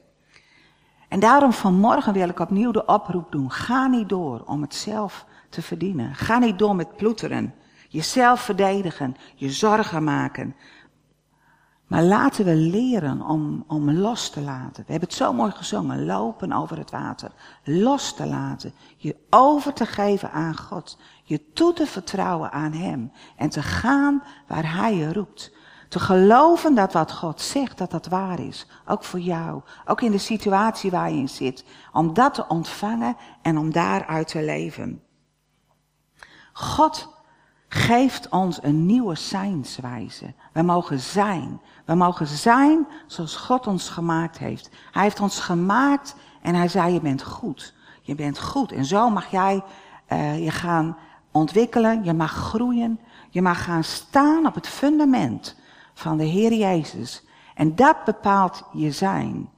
En 1.07 1.19
daarom 1.19 1.53
vanmorgen 1.53 2.13
wil 2.13 2.29
ik 2.29 2.39
opnieuw 2.39 2.71
de 2.71 2.85
oproep 2.85 3.31
doen. 3.31 3.51
Ga 3.51 3.87
niet 3.87 4.09
door 4.09 4.43
om 4.45 4.61
het 4.61 4.75
zelf 4.75 5.25
te 5.49 5.61
verdienen. 5.61 6.15
Ga 6.15 6.37
niet 6.37 6.59
door 6.59 6.75
met 6.75 6.95
ploeteren. 6.95 7.53
Jezelf 7.89 8.41
verdedigen. 8.41 9.15
Je 9.35 9.49
zorgen 9.49 10.03
maken. 10.03 10.55
Maar 11.91 12.03
laten 12.03 12.45
we 12.45 12.55
leren 12.55 13.21
om, 13.21 13.63
om 13.67 13.91
los 13.91 14.29
te 14.29 14.41
laten. 14.41 14.83
We 14.85 14.91
hebben 14.91 15.09
het 15.09 15.17
zo 15.17 15.33
mooi 15.33 15.51
gezongen. 15.51 16.05
Lopen 16.05 16.51
over 16.51 16.77
het 16.77 16.91
water. 16.91 17.31
Los 17.63 18.13
te 18.13 18.25
laten. 18.25 18.73
Je 18.97 19.15
over 19.29 19.73
te 19.73 19.85
geven 19.85 20.31
aan 20.31 20.57
God. 20.57 20.97
Je 21.23 21.53
toe 21.53 21.73
te 21.73 21.85
vertrouwen 21.85 22.51
aan 22.51 22.71
Hem. 22.71 23.11
En 23.35 23.49
te 23.49 23.61
gaan 23.61 24.23
waar 24.47 24.73
Hij 24.75 24.95
je 24.95 25.13
roept. 25.13 25.53
Te 25.89 25.99
geloven 25.99 26.75
dat 26.75 26.93
wat 26.93 27.11
God 27.11 27.41
zegt, 27.41 27.77
dat 27.77 27.91
dat 27.91 28.07
waar 28.07 28.39
is. 28.39 28.65
Ook 28.85 29.03
voor 29.03 29.19
jou. 29.19 29.61
Ook 29.85 30.01
in 30.01 30.11
de 30.11 30.17
situatie 30.17 30.91
waar 30.91 31.11
je 31.11 31.17
in 31.17 31.29
zit. 31.29 31.65
Om 31.91 32.13
dat 32.13 32.33
te 32.33 32.47
ontvangen 32.47 33.15
en 33.41 33.57
om 33.57 33.71
daaruit 33.71 34.27
te 34.27 34.43
leven. 34.43 35.03
God 36.53 37.20
geeft 37.73 38.29
ons 38.29 38.63
een 38.63 38.85
nieuwe 38.85 39.15
zijnswijze. 39.15 40.33
We 40.51 40.61
mogen 40.61 40.99
zijn. 40.99 41.61
We 41.85 41.95
mogen 41.95 42.27
zijn 42.27 42.87
zoals 43.07 43.35
God 43.35 43.67
ons 43.67 43.89
gemaakt 43.89 44.37
heeft. 44.37 44.69
Hij 44.91 45.03
heeft 45.03 45.19
ons 45.19 45.39
gemaakt 45.39 46.15
en 46.41 46.55
hij 46.55 46.67
zei, 46.67 46.93
je 46.93 47.01
bent 47.01 47.23
goed. 47.23 47.73
Je 48.01 48.15
bent 48.15 48.39
goed. 48.39 48.71
En 48.71 48.85
zo 48.85 49.09
mag 49.09 49.31
jij 49.31 49.63
uh, 50.09 50.43
je 50.43 50.51
gaan 50.51 50.97
ontwikkelen. 51.31 52.03
Je 52.03 52.13
mag 52.13 52.31
groeien. 52.31 52.99
Je 53.29 53.41
mag 53.41 53.63
gaan 53.63 53.83
staan 53.83 54.45
op 54.45 54.55
het 54.55 54.67
fundament 54.67 55.55
van 55.93 56.17
de 56.17 56.25
Heer 56.25 56.53
Jezus. 56.53 57.23
En 57.55 57.75
dat 57.75 58.03
bepaalt 58.05 58.63
je 58.73 58.91
zijn. 58.91 59.49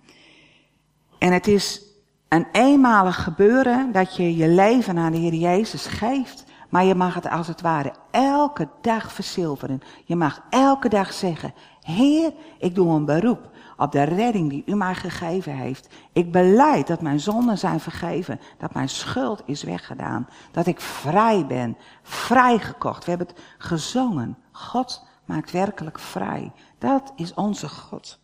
En 1.18 1.34
het 1.34 1.48
is 1.48 1.82
een 2.28 2.48
eenmalig 2.52 3.24
gebeuren 3.24 3.92
dat 3.92 4.16
je 4.16 4.36
je 4.36 4.48
leven 4.48 4.98
aan 4.98 5.12
de 5.12 5.18
Heer 5.18 5.34
Jezus 5.34 5.86
geeft. 5.86 6.52
Maar 6.74 6.84
je 6.84 6.96
mag 6.96 7.14
het 7.14 7.30
als 7.30 7.48
het 7.48 7.62
ware 7.62 7.94
elke 8.12 8.70
dag 8.82 9.12
verzilveren. 9.12 9.82
Je 10.06 10.16
mag 10.16 10.42
elke 10.50 10.90
dag 10.90 11.14
zeggen, 11.14 11.54
Heer, 11.82 12.34
ik 12.60 12.76
doe 12.76 12.96
een 12.96 13.06
beroep 13.06 13.50
op 13.78 13.92
de 13.92 14.04
redding 14.04 14.50
die 14.50 14.64
u 14.66 14.76
mij 14.76 14.96
gegeven 14.96 15.56
heeft. 15.56 15.88
Ik 16.14 16.32
beleid 16.32 16.88
dat 16.88 17.02
mijn 17.02 17.20
zonden 17.20 17.58
zijn 17.58 17.80
vergeven, 17.80 18.40
dat 18.58 18.74
mijn 18.74 18.90
schuld 18.90 19.42
is 19.46 19.64
weggedaan, 19.64 20.28
dat 20.52 20.68
ik 20.68 20.80
vrij 20.80 21.46
ben, 21.46 21.78
vrijgekocht. 22.02 23.04
We 23.04 23.10
hebben 23.10 23.28
het 23.28 23.40
gezongen. 23.58 24.38
God 24.52 25.06
maakt 25.26 25.52
werkelijk 25.52 26.00
vrij. 26.00 26.52
Dat 26.78 27.14
is 27.16 27.34
onze 27.34 27.70
God. 27.70 28.20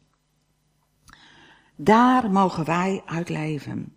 Daar 1.76 2.32
mogen 2.32 2.66
wij 2.66 3.04
uit 3.06 3.30
leven. 3.30 3.96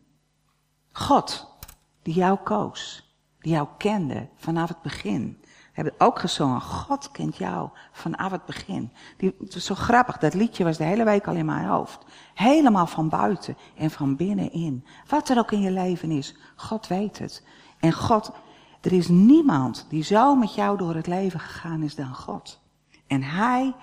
God, 0.90 1.56
die 2.02 2.14
jou 2.14 2.38
koos 2.44 3.01
die 3.42 3.52
jou 3.52 3.68
kende 3.78 4.28
vanaf 4.36 4.68
het 4.68 4.82
begin. 4.82 5.38
We 5.42 5.80
hebben 5.80 5.94
ook 5.98 6.18
gezongen, 6.18 6.60
God 6.60 7.10
kent 7.10 7.36
jou 7.36 7.68
vanaf 7.92 8.30
het 8.30 8.44
begin. 8.44 8.92
Die, 9.16 9.34
het 9.38 9.54
was 9.54 9.64
zo 9.64 9.74
grappig, 9.74 10.18
dat 10.18 10.34
liedje 10.34 10.64
was 10.64 10.76
de 10.76 10.84
hele 10.84 11.04
week 11.04 11.26
al 11.26 11.34
in 11.34 11.46
mijn 11.46 11.66
hoofd. 11.66 12.04
Helemaal 12.34 12.86
van 12.86 13.08
buiten 13.08 13.56
en 13.76 13.90
van 13.90 14.16
binnenin. 14.16 14.86
Wat 15.08 15.28
er 15.28 15.38
ook 15.38 15.52
in 15.52 15.60
je 15.60 15.70
leven 15.70 16.10
is, 16.10 16.36
God 16.56 16.86
weet 16.86 17.18
het. 17.18 17.44
En 17.80 17.92
God, 17.92 18.32
er 18.80 18.92
is 18.92 19.08
niemand 19.08 19.86
die 19.88 20.02
zo 20.02 20.34
met 20.34 20.54
jou 20.54 20.78
door 20.78 20.94
het 20.94 21.06
leven 21.06 21.40
gegaan 21.40 21.82
is 21.82 21.94
dan 21.94 22.14
God. 22.14 22.60
En 23.06 23.22
Hij 23.22 23.74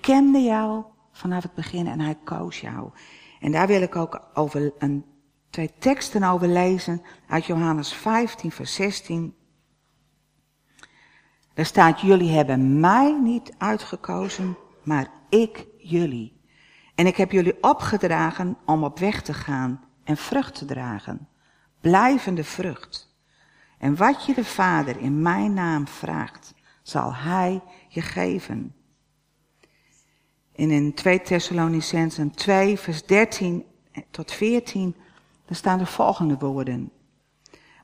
kende 0.00 0.42
jou 0.42 0.84
vanaf 1.12 1.42
het 1.42 1.54
begin 1.54 1.86
en 1.86 2.00
Hij 2.00 2.18
koos 2.24 2.60
jou. 2.60 2.90
En 3.40 3.52
daar 3.52 3.66
wil 3.66 3.82
ik 3.82 3.96
ook 3.96 4.20
over 4.34 4.72
een 4.78 5.04
twee 5.50 5.72
teksten 5.78 6.22
over 6.22 6.48
lezen 6.48 7.02
uit 7.26 7.44
Johannes 7.44 7.92
15, 7.92 8.50
vers 8.50 8.74
16. 8.74 9.34
Daar 11.54 11.64
staat, 11.64 12.00
jullie 12.00 12.30
hebben 12.30 12.80
mij 12.80 13.18
niet 13.22 13.52
uitgekozen, 13.58 14.56
maar 14.82 15.10
ik 15.28 15.66
jullie. 15.78 16.40
En 16.94 17.06
ik 17.06 17.16
heb 17.16 17.30
jullie 17.30 17.62
opgedragen 17.62 18.56
om 18.66 18.84
op 18.84 18.98
weg 18.98 19.22
te 19.22 19.34
gaan 19.34 19.84
en 20.04 20.16
vrucht 20.16 20.54
te 20.54 20.64
dragen. 20.64 21.28
Blijvende 21.80 22.44
vrucht. 22.44 23.14
En 23.78 23.96
wat 23.96 24.24
je 24.26 24.34
de 24.34 24.44
Vader 24.44 24.98
in 24.98 25.22
mijn 25.22 25.54
naam 25.54 25.88
vraagt, 25.88 26.54
zal 26.82 27.14
Hij 27.14 27.62
je 27.88 28.00
geven. 28.00 28.74
En 30.52 30.70
in 30.70 30.94
2 30.94 31.22
Thessalonicensen 31.22 32.30
2, 32.30 32.78
vers 32.78 33.06
13 33.06 33.64
tot 34.10 34.32
14 34.32 34.96
dan 35.50 35.58
staan 35.58 35.78
de 35.78 35.86
volgende 35.86 36.38
woorden. 36.38 36.92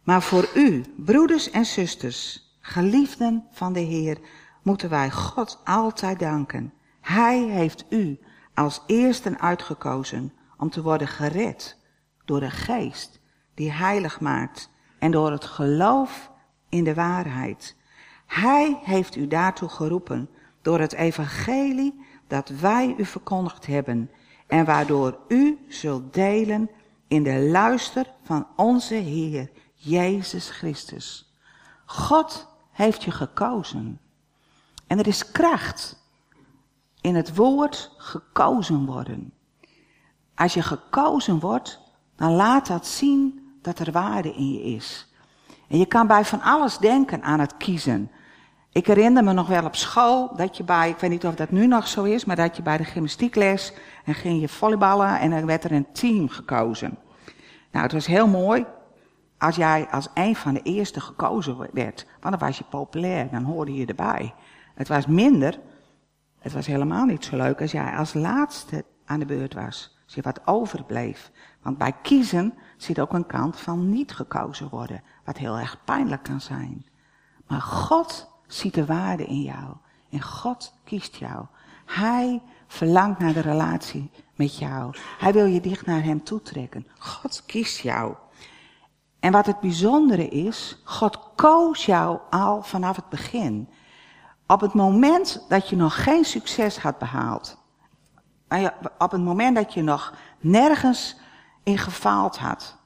Maar 0.03 0.23
voor 0.23 0.49
u, 0.55 0.85
broeders 0.97 1.51
en 1.51 1.65
zusters, 1.65 2.51
geliefden 2.61 3.45
van 3.51 3.73
de 3.73 3.81
Heer, 3.81 4.19
moeten 4.63 4.91
wij 4.91 5.11
God 5.11 5.61
altijd 5.65 6.19
danken. 6.19 6.73
Hij 7.01 7.43
heeft 7.43 7.85
u 7.89 8.19
als 8.55 8.83
eersten 8.87 9.41
uitgekozen 9.41 10.33
om 10.57 10.71
te 10.71 10.83
worden 10.83 11.09
gered 11.09 11.79
door 12.25 12.41
de 12.41 12.51
geest 12.51 13.21
die 13.55 13.73
heilig 13.73 14.21
maakt 14.21 14.71
en 14.99 15.11
door 15.11 15.31
het 15.31 15.45
geloof 15.45 16.31
in 16.69 16.85
de 16.85 16.95
waarheid. 16.95 17.77
Hij 18.27 18.79
heeft 18.83 19.17
u 19.17 19.27
daartoe 19.27 19.69
geroepen 19.69 20.29
door 20.63 20.79
het 20.81 20.93
evangelie 20.93 22.05
dat 22.27 22.49
wij 22.49 22.95
u 22.99 23.05
verkondigd 23.05 23.67
hebben 23.67 24.11
en 24.47 24.65
waardoor 24.65 25.19
u 25.29 25.59
zult 25.69 26.15
delen 26.15 26.71
in 27.09 27.23
de 27.23 27.39
luister 27.39 28.13
van 28.23 28.47
onze 28.57 28.95
Heer 28.95 29.51
Jezus 29.75 30.51
Christus. 30.51 31.33
God 31.85 32.49
heeft 32.71 33.03
je 33.03 33.11
gekozen. 33.11 34.01
En 34.87 34.99
er 34.99 35.07
is 35.07 35.31
kracht 35.31 36.03
in 37.01 37.15
het 37.15 37.37
woord 37.37 37.93
gekozen 37.97 38.87
worden. 38.87 39.33
Als 40.35 40.55
je 40.55 40.63
gekozen 40.63 41.41
wordt, 41.41 41.81
dan 42.17 42.33
laat 42.33 42.67
dat 42.67 42.87
zien 42.87 43.51
dat 43.63 43.79
er 43.79 43.93
waarde 43.93 44.35
in 44.35 44.53
je 44.53 44.63
is. 44.63 45.07
En 45.69 45.79
je 45.79 45.87
kan 45.87 46.07
bij 46.07 46.25
van 46.25 46.41
alles 46.41 46.79
denken 46.79 47.23
aan 47.23 47.41
het 47.41 47.57
kiezen. 47.57 48.11
Ik 48.77 48.87
herinner 48.87 49.25
me 49.25 49.33
nog 49.33 49.49
wel 49.49 49.65
op 49.65 49.77
school 49.77 50.37
dat 50.37 50.57
je 50.57 50.65
bij, 50.65 50.89
ik 50.89 50.97
weet 50.97 51.11
niet 51.11 51.27
of 51.27 51.35
dat 51.35 51.51
nu 51.51 51.67
nog 51.67 51.89
zo 51.89 52.03
is, 52.03 52.25
maar 52.25 52.37
dat 52.37 52.57
je 52.57 52.63
bij 52.63 52.77
de 52.77 52.85
gymnastiekles 52.85 53.73
en 54.05 54.15
ging 54.15 54.41
je 54.41 54.49
volleyballen 54.49 55.21
en 55.21 55.31
dan 55.31 55.47
werd 55.47 55.65
er 55.65 55.73
een 55.73 55.93
team 55.93 56.29
gekozen. 56.29 56.99
Nou, 57.71 57.85
het 57.85 57.93
was 57.93 58.07
heel 58.07 58.29
mooi 58.29 58.65
als 59.39 59.57
jij 59.57 59.89
als 59.91 60.09
een 60.15 60.37
van 60.37 60.55
de 60.55 60.63
eerste 60.63 61.01
gekozen 61.01 61.57
werd, 61.73 62.07
want 62.21 62.39
dan 62.39 62.49
was 62.49 62.59
je 62.59 62.65
populair, 62.65 63.31
dan 63.31 63.43
hoorde 63.43 63.75
je 63.75 63.87
erbij. 63.87 64.35
Het 64.75 64.89
was 64.89 65.07
minder, 65.07 65.59
het 66.39 66.53
was 66.53 66.67
helemaal 66.67 67.05
niet 67.05 67.25
zo 67.25 67.37
leuk 67.37 67.61
als 67.61 67.73
jij 67.73 67.97
als 67.97 68.15
laatste 68.15 68.85
aan 69.05 69.19
de 69.19 69.27
beurt 69.27 69.55
was, 69.55 69.99
als 70.05 70.15
je 70.15 70.23
wat 70.23 70.47
overbleef. 70.47 71.31
Want 71.63 71.79
bij 71.79 71.93
kiezen 72.03 72.55
zit 72.77 73.01
ook 73.01 73.13
een 73.13 73.27
kant 73.27 73.61
van 73.61 73.89
niet 73.89 74.13
gekozen 74.13 74.69
worden, 74.69 75.03
wat 75.25 75.37
heel 75.37 75.59
erg 75.59 75.85
pijnlijk 75.85 76.23
kan 76.23 76.41
zijn. 76.41 76.87
Maar 77.47 77.61
God 77.61 78.35
ziet 78.47 78.75
de 78.75 78.87
waarde 78.87 79.25
in 79.25 79.43
jou 79.43 79.75
en 80.11 80.23
God 80.23 80.73
kiest 80.85 81.17
jou. 81.17 81.45
Hij 81.85 82.43
verlangt 82.67 83.19
naar 83.19 83.33
de 83.33 83.41
relatie 83.41 84.11
met 84.35 84.59
jou. 84.59 84.95
Hij 85.19 85.33
wil 85.33 85.45
je 85.45 85.61
dicht 85.61 85.87
naar 85.87 86.03
hem 86.03 86.25
toetrekken. 86.25 86.87
God 86.99 87.43
kiest 87.47 87.81
jou. 87.81 88.15
En 89.21 89.33
wat 89.33 89.47
het 89.47 89.61
bijzondere 89.61 90.29
is, 90.29 90.81
God 90.85 91.19
koos 91.35 91.87
jou 91.87 92.19
al 92.31 92.63
vanaf 92.63 92.97
het 92.97 93.09
begin. 93.09 93.69
Op 94.47 94.61
het 94.61 94.73
moment 94.73 95.45
dat 95.49 95.69
je 95.69 95.77
nog 95.77 96.03
geen 96.03 96.25
succes 96.25 96.79
had 96.79 96.99
behaald. 96.99 97.59
Op 98.99 99.11
het 99.11 99.23
moment 99.23 99.57
dat 99.57 99.75
je 99.75 99.83
nog 99.83 100.15
nergens 100.39 101.17
in 101.63 101.79
gefaald 101.79 102.39
had. 102.39 102.77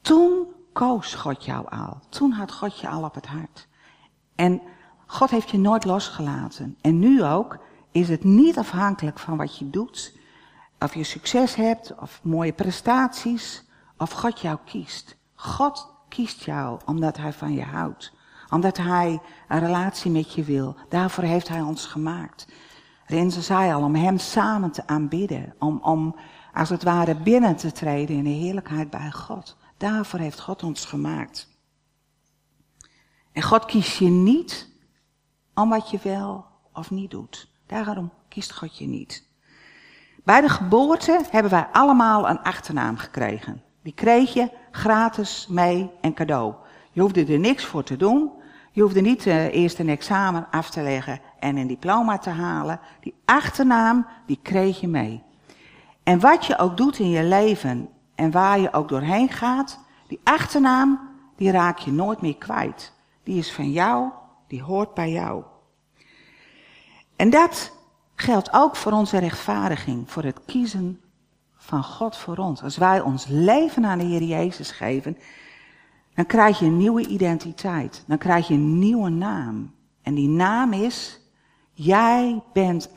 Toen 0.00 0.46
koos 0.72 1.14
God 1.14 1.44
jou 1.44 1.68
al. 1.68 1.98
Toen 2.08 2.32
had 2.32 2.52
God 2.52 2.80
je 2.80 2.88
al 2.88 3.04
op 3.04 3.14
het 3.14 3.26
hart. 3.26 3.68
En 4.40 4.60
God 5.06 5.30
heeft 5.30 5.50
je 5.50 5.58
nooit 5.58 5.84
losgelaten. 5.84 6.76
En 6.80 6.98
nu 6.98 7.24
ook 7.24 7.58
is 7.90 8.08
het 8.08 8.24
niet 8.24 8.58
afhankelijk 8.58 9.18
van 9.18 9.36
wat 9.36 9.58
je 9.58 9.70
doet. 9.70 10.18
Of 10.78 10.94
je 10.94 11.04
succes 11.04 11.54
hebt, 11.54 11.94
of 11.98 12.20
mooie 12.22 12.52
prestaties, 12.52 13.64
of 13.96 14.10
God 14.10 14.40
jou 14.40 14.58
kiest. 14.64 15.16
God 15.34 15.92
kiest 16.08 16.44
jou 16.44 16.80
omdat 16.84 17.16
Hij 17.16 17.32
van 17.32 17.52
je 17.52 17.62
houdt. 17.62 18.12
Omdat 18.50 18.76
Hij 18.76 19.20
een 19.48 19.58
relatie 19.58 20.10
met 20.10 20.32
je 20.32 20.44
wil. 20.44 20.76
Daarvoor 20.88 21.24
heeft 21.24 21.48
Hij 21.48 21.60
ons 21.60 21.86
gemaakt. 21.86 22.46
Renze 23.06 23.42
zei 23.42 23.72
al, 23.72 23.82
om 23.82 23.94
Hem 23.94 24.18
samen 24.18 24.70
te 24.70 24.86
aanbidden. 24.86 25.54
Om, 25.58 25.78
om 25.82 26.16
als 26.52 26.68
het 26.68 26.82
ware 26.82 27.14
binnen 27.14 27.56
te 27.56 27.72
treden 27.72 28.16
in 28.16 28.24
de 28.24 28.30
heerlijkheid 28.30 28.90
bij 28.90 29.10
God. 29.10 29.56
Daarvoor 29.76 30.18
heeft 30.18 30.40
God 30.40 30.62
ons 30.62 30.84
gemaakt. 30.84 31.49
En 33.32 33.42
God 33.42 33.64
kiest 33.64 33.98
je 33.98 34.08
niet 34.08 34.68
om 35.54 35.68
wat 35.68 35.90
je 35.90 35.98
wel 36.02 36.44
of 36.72 36.90
niet 36.90 37.10
doet. 37.10 37.48
Daarom 37.66 38.12
kiest 38.28 38.52
God 38.52 38.78
je 38.78 38.86
niet. 38.86 39.28
Bij 40.24 40.40
de 40.40 40.48
geboorte 40.48 41.20
hebben 41.30 41.50
wij 41.50 41.66
allemaal 41.72 42.28
een 42.28 42.42
achternaam 42.42 42.96
gekregen. 42.96 43.62
Die 43.82 43.94
kreeg 43.94 44.32
je 44.32 44.50
gratis 44.70 45.46
mee 45.50 45.90
en 46.00 46.14
cadeau. 46.14 46.54
Je 46.92 47.00
hoefde 47.00 47.26
er 47.26 47.38
niks 47.38 47.64
voor 47.64 47.82
te 47.82 47.96
doen. 47.96 48.30
Je 48.72 48.82
hoefde 48.82 49.00
niet 49.00 49.26
uh, 49.26 49.54
eerst 49.54 49.78
een 49.78 49.88
examen 49.88 50.46
af 50.50 50.70
te 50.70 50.82
leggen 50.82 51.20
en 51.38 51.56
een 51.56 51.66
diploma 51.66 52.18
te 52.18 52.30
halen. 52.30 52.80
Die 53.00 53.14
achternaam, 53.24 54.06
die 54.26 54.38
kreeg 54.42 54.80
je 54.80 54.88
mee. 54.88 55.22
En 56.02 56.20
wat 56.20 56.46
je 56.46 56.58
ook 56.58 56.76
doet 56.76 56.98
in 56.98 57.10
je 57.10 57.24
leven 57.24 57.88
en 58.14 58.30
waar 58.30 58.60
je 58.60 58.72
ook 58.72 58.88
doorheen 58.88 59.28
gaat, 59.28 59.78
die 60.06 60.20
achternaam, 60.24 61.00
die 61.36 61.50
raak 61.50 61.78
je 61.78 61.92
nooit 61.92 62.20
meer 62.20 62.36
kwijt. 62.36 62.92
Die 63.30 63.38
is 63.38 63.52
van 63.52 63.70
jou, 63.70 64.10
die 64.48 64.62
hoort 64.62 64.94
bij 64.94 65.10
jou. 65.10 65.42
En 67.16 67.30
dat 67.30 67.72
geldt 68.14 68.52
ook 68.52 68.76
voor 68.76 68.92
onze 68.92 69.18
rechtvaardiging, 69.18 70.10
voor 70.10 70.22
het 70.22 70.40
kiezen 70.46 71.00
van 71.56 71.84
God 71.84 72.16
voor 72.16 72.36
ons. 72.36 72.62
Als 72.62 72.76
wij 72.76 73.00
ons 73.00 73.26
leven 73.26 73.84
aan 73.84 73.98
de 73.98 74.04
Heer 74.04 74.22
Jezus 74.22 74.70
geven, 74.70 75.18
dan 76.14 76.26
krijg 76.26 76.58
je 76.58 76.66
een 76.66 76.76
nieuwe 76.76 77.06
identiteit. 77.06 78.04
Dan 78.06 78.18
krijg 78.18 78.48
je 78.48 78.54
een 78.54 78.78
nieuwe 78.78 79.10
naam. 79.10 79.74
En 80.02 80.14
die 80.14 80.28
naam 80.28 80.72
is, 80.72 81.20
jij 81.72 82.42
bent 82.52 82.90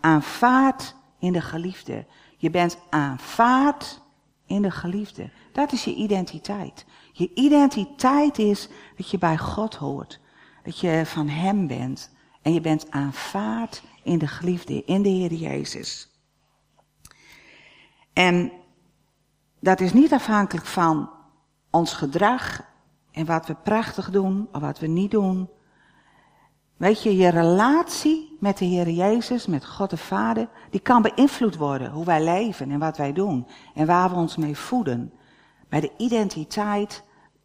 aanvaard 0.00 0.94
in 1.18 1.32
de 1.32 1.40
geliefde. 1.40 2.06
Je 2.36 2.50
bent 2.50 2.78
aanvaard 2.90 4.01
in 4.52 4.62
de 4.62 4.70
geliefde. 4.70 5.30
Dat 5.52 5.72
is 5.72 5.84
je 5.84 5.94
identiteit. 5.94 6.84
Je 7.12 7.30
identiteit 7.34 8.38
is 8.38 8.68
dat 8.96 9.10
je 9.10 9.18
bij 9.18 9.38
God 9.38 9.74
hoort. 9.74 10.20
Dat 10.62 10.78
je 10.78 11.02
van 11.04 11.28
Hem 11.28 11.66
bent. 11.66 12.10
En 12.42 12.52
je 12.52 12.60
bent 12.60 12.90
aanvaard 12.90 13.82
in 14.02 14.18
de 14.18 14.26
geliefde, 14.26 14.84
in 14.84 15.02
de 15.02 15.08
Heer 15.08 15.32
Jezus. 15.32 16.10
En 18.12 18.52
dat 19.60 19.80
is 19.80 19.92
niet 19.92 20.12
afhankelijk 20.12 20.66
van 20.66 21.10
ons 21.70 21.92
gedrag 21.92 22.64
en 23.12 23.26
wat 23.26 23.46
we 23.46 23.54
prachtig 23.54 24.10
doen 24.10 24.48
of 24.52 24.60
wat 24.60 24.78
we 24.78 24.86
niet 24.86 25.10
doen. 25.10 25.48
Weet 26.82 27.02
je, 27.02 27.16
je 27.16 27.28
relatie 27.28 28.36
met 28.40 28.58
de 28.58 28.64
Heer 28.64 28.90
Jezus, 28.90 29.46
met 29.46 29.66
God 29.66 29.90
de 29.90 29.96
Vader, 29.96 30.48
die 30.70 30.80
kan 30.80 31.02
beïnvloed 31.02 31.56
worden 31.56 31.90
hoe 31.90 32.04
wij 32.04 32.24
leven 32.24 32.70
en 32.70 32.78
wat 32.78 32.96
wij 32.96 33.12
doen 33.12 33.46
en 33.74 33.86
waar 33.86 34.10
we 34.10 34.16
ons 34.16 34.36
mee 34.36 34.56
voeden. 34.56 35.12
Bij 35.68 35.80
de 35.80 35.92
identiteit, 35.96 37.02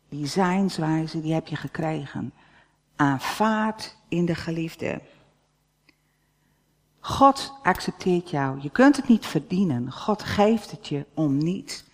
die 0.09 0.25
zijnswijze, 0.25 1.21
die 1.21 1.33
heb 1.33 1.47
je 1.47 1.55
gekregen. 1.55 2.33
Aanvaard 2.95 3.97
in 4.07 4.25
de 4.25 4.35
geliefde. 4.35 5.01
God 6.99 7.53
accepteert 7.63 8.29
jou. 8.29 8.59
Je 8.61 8.69
kunt 8.69 8.95
het 8.95 9.07
niet 9.07 9.25
verdienen. 9.25 9.91
God 9.91 10.23
geeft 10.23 10.71
het 10.71 10.87
je 10.87 11.05
om 11.13 11.37
niets. 11.37 11.85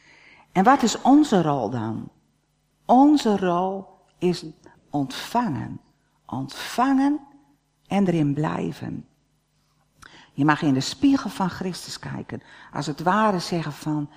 En 0.51 0.63
wat 0.63 0.84
is 0.84 1.01
onze 1.01 1.41
rol 1.41 1.69
dan? 1.69 2.10
Onze 2.86 3.38
rol 3.38 3.86
is 4.17 4.45
ontvangen. 4.89 5.79
Ontvangen 6.25 7.19
en 7.93 8.08
erin 8.08 8.34
blijven. 8.34 9.06
Je 10.34 10.45
mag 10.45 10.62
in 10.62 10.73
de 10.73 10.79
spiegel 10.79 11.29
van 11.29 11.49
Christus 11.49 11.99
kijken. 11.99 12.41
Als 12.71 12.86
het 12.86 13.01
ware 13.01 13.39
zeggen 13.39 13.73
van, 13.73 14.10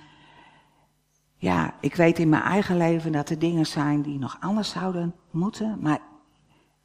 ja, 1.35 1.75
ik 1.79 1.95
weet 1.95 2.19
in 2.19 2.29
mijn 2.29 2.43
eigen 2.43 2.77
leven 2.77 3.11
dat 3.11 3.29
er 3.29 3.39
dingen 3.39 3.65
zijn 3.65 4.01
die 4.01 4.19
nog 4.19 4.37
anders 4.39 4.69
zouden 4.69 5.15
moeten, 5.31 5.77
maar 5.81 5.99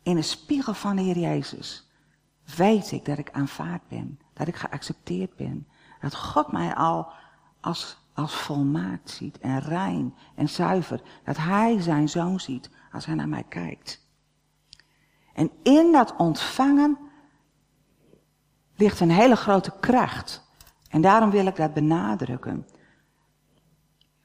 in 0.03 0.15
de 0.15 0.23
spiegel 0.23 0.75
van 0.75 0.97
de 0.97 1.03
Heer 1.03 1.19
Jezus 1.19 1.91
weet 2.57 2.93
ik 2.93 3.05
dat 3.05 3.19
ik 3.19 3.31
aanvaard 3.31 3.89
ben, 3.89 4.19
dat 4.33 4.49
ik 4.49 4.57
geaccepteerd 4.57 5.37
ben, 5.37 5.67
dat 6.01 6.15
God 6.15 6.53
mij 6.53 6.75
al 6.75 7.13
als, 7.61 7.99
als 8.15 8.35
volmaakt 8.35 9.11
ziet 9.11 9.39
en 9.39 9.61
rein 9.61 10.15
en 10.35 10.49
zuiver, 10.49 11.03
dat 11.25 11.37
Hij 11.37 11.81
zijn 11.81 12.09
zoon 12.09 12.41
ziet 12.41 12.71
als 12.93 13.07
Hij 13.07 13.15
naar 13.15 13.29
mij 13.29 13.45
kijkt. 13.49 14.02
En 15.33 15.51
in 15.63 15.93
dat 15.93 16.17
ontvangen 16.17 16.99
ligt 18.77 19.01
een 19.01 19.11
hele 19.11 19.37
grote 19.37 19.73
kracht. 19.81 20.51
En 20.89 21.01
daarom 21.01 21.31
wil 21.31 21.47
ik 21.47 21.57
dat 21.57 21.75
benadrukken. 21.75 22.67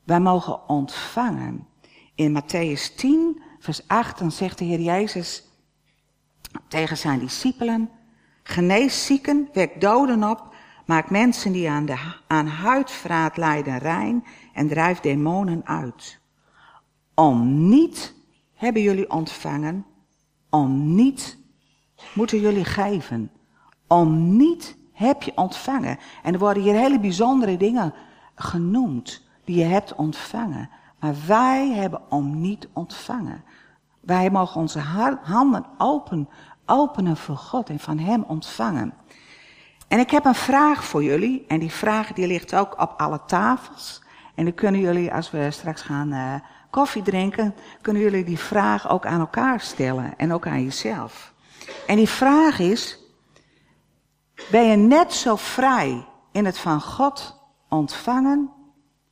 Wij 0.04 0.20
mogen 0.20 0.70
ontvangen. 0.70 1.68
In 2.16 2.42
Matthäus 2.42 2.96
10, 2.96 3.42
vers 3.60 3.88
8, 3.88 4.20
dan 4.20 4.32
zegt 4.32 4.58
de 4.58 4.66
Heer 4.66 4.80
Jezus 4.80 5.48
tegen 6.68 6.98
zijn 6.98 7.20
discipelen, 7.20 7.90
genees 8.44 9.06
zieken, 9.06 9.50
wek 9.54 9.82
doden 9.82 10.24
op, 10.24 10.56
maak 10.86 11.10
mensen 11.10 11.52
die 11.52 11.70
aan, 11.70 11.86
de, 11.86 11.98
aan 12.28 12.48
huidvraat 12.48 13.38
lijden 13.38 13.78
rein 13.78 14.26
en 14.54 14.68
drijf 14.68 15.00
demonen 15.00 15.66
uit. 15.66 16.20
Om 17.16 17.68
niet 17.70 18.16
hebben 18.54 18.82
jullie 18.82 19.10
ontvangen, 19.10 19.86
om 20.58 20.96
niet 20.96 21.38
moeten 22.14 22.40
jullie 22.40 22.66
geven. 22.66 23.32
Om 23.88 24.38
niet 24.38 24.78
heb 24.94 25.24
je 25.24 25.32
ontvangen. 25.36 25.98
En 26.24 26.34
er 26.34 26.40
worden 26.40 26.64
hier 26.64 26.76
hele 26.76 27.00
bijzondere 27.00 27.58
dingen 27.58 27.94
genoemd 28.36 29.28
die 29.46 29.58
je 29.58 29.64
hebt 29.64 29.96
ontvangen. 29.96 30.70
Maar 31.00 31.16
wij 31.28 31.72
hebben 31.72 32.02
om 32.10 32.42
niet 32.42 32.68
ontvangen. 32.74 33.44
Wij 34.00 34.30
mogen 34.30 34.62
onze 34.62 34.80
handen 35.24 35.66
open, 35.78 36.30
openen 36.66 37.18
voor 37.18 37.38
God 37.38 37.70
en 37.70 37.80
van 37.80 38.00
Hem 38.00 38.24
ontvangen. 38.28 38.94
En 39.88 40.00
ik 40.00 40.12
heb 40.12 40.26
een 40.26 40.36
vraag 40.36 40.84
voor 40.84 41.04
jullie. 41.04 41.46
En 41.48 41.60
die 41.60 41.72
vraag 41.72 42.14
die 42.14 42.28
ligt 42.28 42.56
ook 42.56 42.82
op 42.82 42.94
alle 42.98 43.22
tafels. 43.26 44.04
En 44.36 44.44
dan 44.44 44.54
kunnen 44.54 44.82
jullie, 44.82 45.14
als 45.14 45.32
we 45.32 45.52
straks 45.52 45.82
gaan 45.82 46.14
uh, 46.14 46.34
koffie 46.78 47.02
drinken, 47.02 47.56
kunnen 47.82 48.02
jullie 48.02 48.24
die 48.24 48.40
vraag 48.40 48.90
ook 48.90 49.06
aan 49.06 49.20
elkaar 49.20 49.60
stellen. 49.60 50.18
En 50.18 50.34
ook 50.34 50.48
aan 50.48 50.64
jezelf. 50.64 51.34
En 51.88 51.96
die 51.96 52.10
vraag 52.10 52.60
is, 52.60 53.00
ben 54.52 54.64
je 54.64 54.76
net 54.76 55.14
zo 55.14 55.36
vrij 55.36 56.08
in 56.32 56.46
het 56.46 56.58
van 56.58 56.82
God 56.82 57.40
ontvangen 57.70 58.52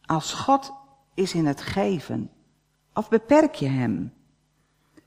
als 0.06 0.34
God 0.34 0.74
is 1.14 1.34
in 1.34 1.46
het 1.46 1.62
geven? 1.62 2.32
Of 2.94 3.10
beperk 3.10 3.56
je 3.56 3.68
hem? 3.68 4.14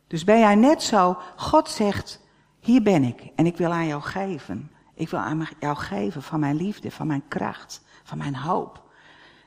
Dus 0.07 0.25
ben 0.25 0.39
jij 0.39 0.55
net 0.55 0.83
zo, 0.83 1.19
God 1.37 1.69
zegt, 1.69 2.21
hier 2.61 2.83
ben 2.83 3.05
ik 3.05 3.31
en 3.35 3.47
ik 3.47 3.57
wil 3.57 3.73
aan 3.73 3.87
jou 3.87 4.03
geven. 4.03 4.71
Ik 4.95 5.09
wil 5.09 5.21
aan 5.21 5.49
jou 5.61 5.77
geven 5.77 6.23
van 6.23 6.41
mijn 6.41 6.57
liefde, 6.57 6.91
van 6.91 7.07
mijn 7.07 7.29
kracht, 7.29 7.83
van 8.03 8.19
mijn 8.19 8.37
hoop, 8.37 8.83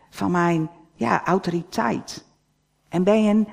van 0.09 0.31
mijn 0.31 0.69
ja, 0.93 1.25
autoriteit. 1.25 2.29
En 2.91 3.03
ben 3.03 3.23
je 3.23 3.45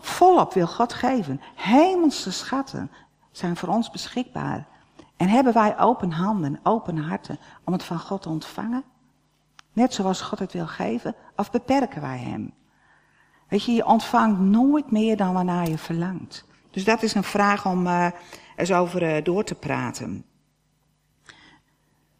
volop 0.00 0.52
wil 0.52 0.66
God 0.66 0.92
geven. 0.92 1.40
Hemelse 1.54 2.32
schatten 2.32 2.90
zijn 3.30 3.56
voor 3.56 3.68
ons 3.68 3.90
beschikbaar. 3.90 4.66
En 5.16 5.28
hebben 5.28 5.52
wij 5.52 5.78
open 5.78 6.12
handen, 6.12 6.60
open 6.62 6.96
harten 6.96 7.38
om 7.64 7.72
het 7.72 7.82
van 7.82 7.98
God 7.98 8.22
te 8.22 8.28
ontvangen? 8.28 8.84
Net 9.72 9.94
zoals 9.94 10.20
God 10.20 10.38
het 10.38 10.52
wil 10.52 10.66
geven, 10.66 11.14
of 11.36 11.50
beperken 11.50 12.00
wij 12.00 12.18
Hem? 12.18 12.54
Weet 13.48 13.64
je, 13.64 13.72
je 13.72 13.86
ontvangt 13.86 14.40
nooit 14.40 14.90
meer 14.90 15.16
dan 15.16 15.32
waarnaar 15.32 15.68
je 15.68 15.78
verlangt. 15.78 16.46
Dus 16.70 16.84
dat 16.84 17.02
is 17.02 17.14
een 17.14 17.24
vraag 17.24 17.66
om 17.66 17.86
uh, 17.86 18.06
eens 18.56 18.72
over 18.72 19.16
uh, 19.16 19.24
door 19.24 19.44
te 19.44 19.54
praten. 19.54 20.24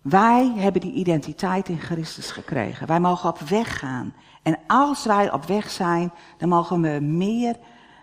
Wij 0.02 0.52
hebben 0.56 0.80
die 0.80 0.92
identiteit 0.92 1.68
in 1.68 1.80
Christus 1.80 2.30
gekregen. 2.30 2.86
Wij 2.86 3.00
mogen 3.00 3.28
op 3.28 3.38
weg 3.38 3.78
gaan. 3.78 4.14
En 4.42 4.58
als 4.66 5.04
wij 5.04 5.32
op 5.32 5.44
weg 5.44 5.70
zijn, 5.70 6.12
dan 6.38 6.48
mogen 6.48 6.80
we 6.80 7.00
meer 7.00 7.56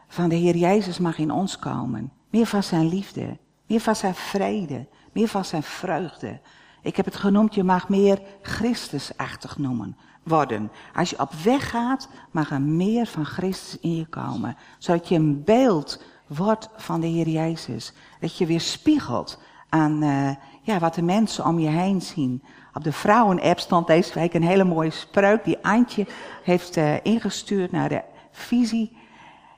van 0.07 0.29
de 0.29 0.35
Heer 0.35 0.55
Jezus 0.55 0.99
mag 0.99 1.17
in 1.17 1.31
ons 1.31 1.59
komen. 1.59 2.11
Meer 2.29 2.45
van 2.45 2.63
zijn 2.63 2.87
liefde, 2.87 3.37
meer 3.67 3.79
van 3.79 3.95
zijn 3.95 4.15
vrede, 4.15 4.87
meer 5.11 5.27
van 5.27 5.45
zijn 5.45 5.63
vreugde. 5.63 6.39
Ik 6.81 6.95
heb 6.95 7.05
het 7.05 7.15
genoemd, 7.15 7.55
je 7.55 7.63
mag 7.63 7.89
meer 7.89 8.21
Christusachtig 8.41 9.57
noemen 9.57 9.97
worden. 10.23 10.71
Als 10.95 11.09
je 11.09 11.19
op 11.19 11.33
weg 11.33 11.69
gaat, 11.69 12.09
mag 12.31 12.51
er 12.51 12.61
meer 12.61 13.05
van 13.05 13.25
Christus 13.25 13.79
in 13.79 13.95
je 13.95 14.05
komen. 14.05 14.57
Zodat 14.77 15.07
je 15.07 15.15
een 15.15 15.43
beeld 15.43 16.03
wordt 16.27 16.69
van 16.75 17.01
de 17.01 17.07
Heer 17.07 17.27
Jezus. 17.27 17.93
Dat 18.19 18.37
je 18.37 18.45
weer 18.45 18.61
spiegelt 18.61 19.39
aan 19.69 20.03
uh, 20.03 20.31
ja, 20.61 20.79
wat 20.79 20.95
de 20.95 21.01
mensen 21.01 21.45
om 21.45 21.59
je 21.59 21.69
heen 21.69 22.01
zien. 22.01 22.43
Op 22.79 22.85
de 22.85 22.91
vrouwen-app 22.91 23.59
stond 23.59 23.87
deze 23.87 24.13
week 24.13 24.33
een 24.33 24.43
hele 24.43 24.63
mooie 24.63 24.89
spreuk 24.89 25.43
die 25.43 25.57
Antje 25.61 26.07
heeft 26.43 26.77
uh, 26.77 26.93
ingestuurd 27.03 27.71
naar 27.71 27.89
de 27.89 28.01
visie. 28.31 28.97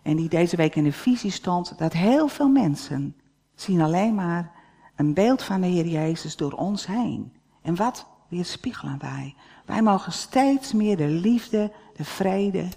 En 0.02 0.16
die 0.16 0.30
deze 0.30 0.56
week 0.56 0.76
in 0.76 0.84
de 0.84 0.92
visie 0.92 1.32
stond. 1.32 1.78
Dat 1.78 1.94
heel 1.94 2.28
veel 2.28 2.50
mensen 2.50 3.16
zien 3.56 3.82
alleen 3.82 4.16
maar 4.16 4.52
een 4.96 5.14
beeld 5.14 5.44
van 5.44 5.62
de 5.62 5.68
Heer 5.68 5.86
Jezus 5.86 6.36
door 6.36 6.52
ons 6.52 6.86
heen. 6.86 7.34
En 7.62 7.76
wat 7.76 8.08
weerspiegelen 8.28 8.98
wij? 9.00 9.36
Wij 9.66 9.82
mogen 9.82 10.12
steeds 10.12 10.74
meer 10.74 10.98
de 10.98 11.08
liefde, 11.08 11.72
de 11.96 12.06
vrede, 12.06 12.68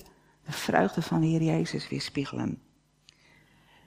de 0.44 0.52
vreugde 0.52 1.02
van 1.02 1.20
de 1.20 1.26
Heer 1.26 1.42
Jezus 1.42 1.88
weerspiegelen. 1.88 2.62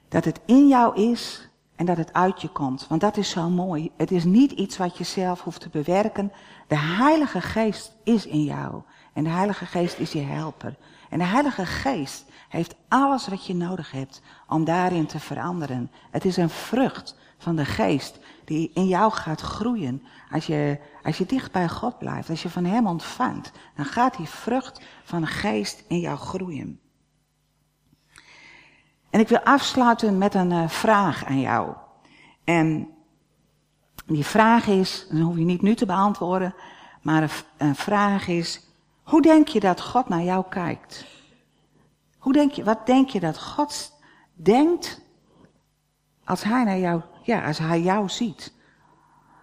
Dat 0.08 0.24
het 0.24 0.40
in 0.46 0.68
jou 0.68 1.00
is 1.10 1.47
en 1.78 1.86
dat 1.86 1.96
het 1.96 2.12
uit 2.12 2.40
je 2.40 2.48
komt. 2.48 2.86
Want 2.88 3.00
dat 3.00 3.16
is 3.16 3.30
zo 3.30 3.48
mooi. 3.48 3.90
Het 3.96 4.10
is 4.10 4.24
niet 4.24 4.52
iets 4.52 4.76
wat 4.76 4.98
je 4.98 5.04
zelf 5.04 5.40
hoeft 5.40 5.60
te 5.60 5.68
bewerken. 5.68 6.32
De 6.66 6.78
Heilige 6.78 7.40
Geest 7.40 7.96
is 8.04 8.26
in 8.26 8.42
jou. 8.42 8.82
En 9.12 9.24
de 9.24 9.30
Heilige 9.30 9.66
Geest 9.66 9.98
is 9.98 10.12
je 10.12 10.20
helper. 10.20 10.76
En 11.08 11.18
de 11.18 11.24
Heilige 11.24 11.66
Geest 11.66 12.24
heeft 12.48 12.74
alles 12.88 13.28
wat 13.28 13.46
je 13.46 13.54
nodig 13.54 13.90
hebt 13.90 14.22
om 14.48 14.64
daarin 14.64 15.06
te 15.06 15.20
veranderen. 15.20 15.90
Het 16.10 16.24
is 16.24 16.36
een 16.36 16.50
vrucht 16.50 17.16
van 17.38 17.56
de 17.56 17.64
Geest 17.64 18.18
die 18.44 18.70
in 18.74 18.86
jou 18.86 19.12
gaat 19.12 19.40
groeien. 19.40 20.02
Als 20.30 20.46
je, 20.46 20.78
als 21.02 21.18
je 21.18 21.26
dicht 21.26 21.52
bij 21.52 21.68
God 21.68 21.98
blijft, 21.98 22.30
als 22.30 22.42
je 22.42 22.50
van 22.50 22.64
Hem 22.64 22.86
ontvangt, 22.86 23.52
dan 23.76 23.84
gaat 23.84 24.16
die 24.16 24.28
vrucht 24.28 24.80
van 25.04 25.20
de 25.20 25.26
Geest 25.26 25.84
in 25.88 26.00
jou 26.00 26.16
groeien. 26.16 26.80
En 29.10 29.20
ik 29.20 29.28
wil 29.28 29.40
afsluiten 29.40 30.18
met 30.18 30.34
een 30.34 30.50
uh, 30.50 30.68
vraag 30.68 31.24
aan 31.24 31.40
jou. 31.40 31.74
En 32.44 32.88
die 34.06 34.24
vraag 34.24 34.66
is, 34.66 35.06
dat 35.10 35.20
hoef 35.20 35.36
je 35.36 35.44
niet 35.44 35.62
nu 35.62 35.74
te 35.74 35.86
beantwoorden, 35.86 36.54
maar 37.02 37.44
een, 37.56 37.74
vraag 37.74 38.28
is, 38.28 38.66
hoe 39.02 39.22
denk 39.22 39.48
je 39.48 39.60
dat 39.60 39.80
God 39.80 40.08
naar 40.08 40.22
jou 40.22 40.44
kijkt? 40.48 41.06
Hoe 42.18 42.32
denk 42.32 42.52
je, 42.52 42.64
wat 42.64 42.86
denk 42.86 43.08
je 43.08 43.20
dat 43.20 43.42
God 43.42 43.92
denkt 44.32 45.00
als 46.24 46.42
hij 46.42 46.64
naar 46.64 46.78
jou, 46.78 47.02
ja, 47.22 47.46
als 47.46 47.58
hij 47.58 47.80
jou 47.80 48.08
ziet? 48.08 48.52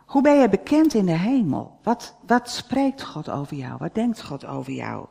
Hoe 0.06 0.22
ben 0.22 0.40
je 0.40 0.50
bekend 0.50 0.94
in 0.94 1.06
de 1.06 1.18
hemel? 1.18 1.80
Wat, 1.84 2.16
wat 2.28 2.50
spreekt 2.50 3.04
God 3.04 3.30
over 3.30 3.58
jou? 3.58 3.78
Wat 3.78 3.94
denkt 3.94 4.24
God 4.24 4.46
over 4.46 4.74
jou? 4.74 5.06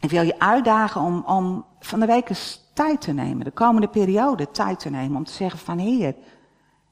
Ik 0.00 0.10
wil 0.10 0.22
je 0.22 0.38
uitdagen 0.38 1.00
om, 1.00 1.22
om 1.26 1.64
van 1.80 2.00
de 2.00 2.06
week 2.06 2.28
tijd 2.74 3.00
te 3.00 3.12
nemen, 3.12 3.44
de 3.44 3.50
komende 3.50 3.88
periode 3.88 4.50
tijd 4.50 4.80
te 4.80 4.90
nemen, 4.90 5.16
om 5.16 5.24
te 5.24 5.32
zeggen 5.32 5.58
van 5.58 5.78
Heer, 5.78 6.14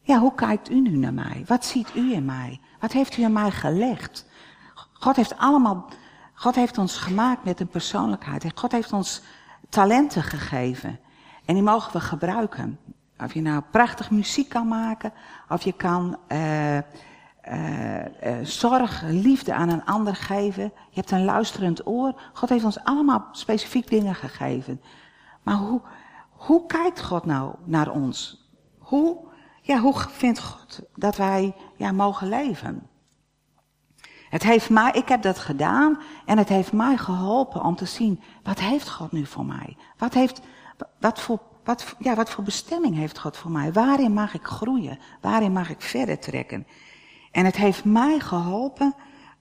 ja, 0.00 0.18
hoe 0.18 0.34
kijkt 0.34 0.70
u 0.70 0.80
nu 0.80 0.96
naar 0.96 1.14
mij? 1.14 1.44
Wat 1.46 1.64
ziet 1.64 1.94
u 1.94 2.12
in 2.12 2.24
mij? 2.24 2.60
Wat 2.80 2.92
heeft 2.92 3.16
u 3.16 3.22
in 3.22 3.32
mij 3.32 3.50
gelegd? 3.50 4.26
God 4.92 5.16
heeft 5.16 5.38
allemaal, 5.38 5.88
God 6.34 6.54
heeft 6.54 6.78
ons 6.78 6.96
gemaakt 6.96 7.44
met 7.44 7.60
een 7.60 7.68
persoonlijkheid. 7.68 8.52
God 8.54 8.72
heeft 8.72 8.92
ons 8.92 9.22
talenten 9.68 10.22
gegeven. 10.22 10.98
En 11.44 11.54
die 11.54 11.62
mogen 11.62 11.92
we 11.92 12.00
gebruiken. 12.00 12.78
Of 13.18 13.34
je 13.34 13.40
nou 13.40 13.62
prachtig 13.70 14.10
muziek 14.10 14.48
kan 14.48 14.68
maken, 14.68 15.12
of 15.48 15.62
je 15.62 15.72
kan 15.72 16.18
uh, 16.28 16.76
uh, 16.76 16.82
uh, 17.98 18.04
zorg, 18.42 19.02
liefde 19.02 19.54
aan 19.54 19.68
een 19.68 19.84
ander 19.84 20.16
geven. 20.16 20.62
Je 20.62 21.00
hebt 21.00 21.10
een 21.10 21.24
luisterend 21.24 21.86
oor. 21.86 22.20
God 22.32 22.48
heeft 22.48 22.64
ons 22.64 22.84
allemaal 22.84 23.28
specifiek 23.32 23.88
dingen 23.88 24.14
gegeven. 24.14 24.80
Maar 25.42 25.56
hoe, 25.56 25.80
hoe 26.30 26.66
kijkt 26.66 27.02
God 27.02 27.24
nou 27.24 27.54
naar 27.64 27.90
ons? 27.90 28.48
Hoe, 28.78 29.16
ja, 29.60 29.78
hoe 29.78 29.94
vindt 29.98 30.40
God 30.40 30.80
dat 30.94 31.16
wij 31.16 31.54
ja, 31.76 31.92
mogen 31.92 32.28
leven? 32.28 32.86
Het 34.28 34.42
heeft 34.42 34.70
mij, 34.70 34.90
ik 34.92 35.08
heb 35.08 35.22
dat 35.22 35.38
gedaan 35.38 35.98
en 36.26 36.38
het 36.38 36.48
heeft 36.48 36.72
mij 36.72 36.96
geholpen 36.96 37.64
om 37.64 37.76
te 37.76 37.86
zien, 37.86 38.20
wat 38.42 38.58
heeft 38.60 38.90
God 38.90 39.12
nu 39.12 39.26
voor 39.26 39.44
mij? 39.44 39.76
Wat 39.96 40.14
heeft, 40.14 40.40
wat 41.00 41.20
voor, 41.20 41.40
wat, 41.64 41.94
ja, 41.98 42.14
wat 42.14 42.30
voor 42.30 42.44
bestemming 42.44 42.94
heeft 42.94 43.18
God 43.18 43.36
voor 43.36 43.50
mij? 43.50 43.72
Waarin 43.72 44.12
mag 44.12 44.34
ik 44.34 44.44
groeien? 44.44 44.98
Waarin 45.20 45.52
mag 45.52 45.70
ik 45.70 45.80
verder 45.80 46.18
trekken? 46.18 46.66
En 47.32 47.44
het 47.44 47.56
heeft 47.56 47.84
mij 47.84 48.20
geholpen 48.20 48.94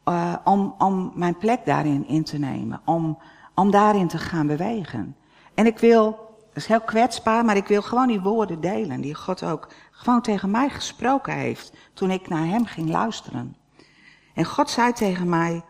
uh, 0.05 0.35
om, 0.43 0.75
om 0.77 1.11
mijn 1.15 1.37
plek 1.37 1.65
daarin 1.65 2.07
in 2.07 2.23
te 2.23 2.37
nemen, 2.37 2.81
om, 2.85 3.17
om 3.55 3.71
daarin 3.71 4.07
te 4.07 4.17
gaan 4.17 4.47
bewegen. 4.47 5.15
En 5.61 5.67
ik 5.67 5.79
wil, 5.79 6.11
dat 6.47 6.55
is 6.55 6.65
heel 6.65 6.81
kwetsbaar, 6.81 7.45
maar 7.45 7.55
ik 7.55 7.67
wil 7.67 7.81
gewoon 7.81 8.07
die 8.07 8.21
woorden 8.21 8.61
delen 8.61 9.01
die 9.01 9.15
God 9.15 9.43
ook 9.43 9.67
gewoon 9.91 10.21
tegen 10.21 10.51
mij 10.51 10.69
gesproken 10.69 11.33
heeft 11.33 11.73
toen 11.93 12.11
ik 12.11 12.27
naar 12.27 12.45
hem 12.45 12.65
ging 12.65 12.89
luisteren. 12.89 13.55
En 14.33 14.45
God 14.45 14.69
zei 14.69 14.93
tegen 14.93 15.29
mij, 15.29 15.63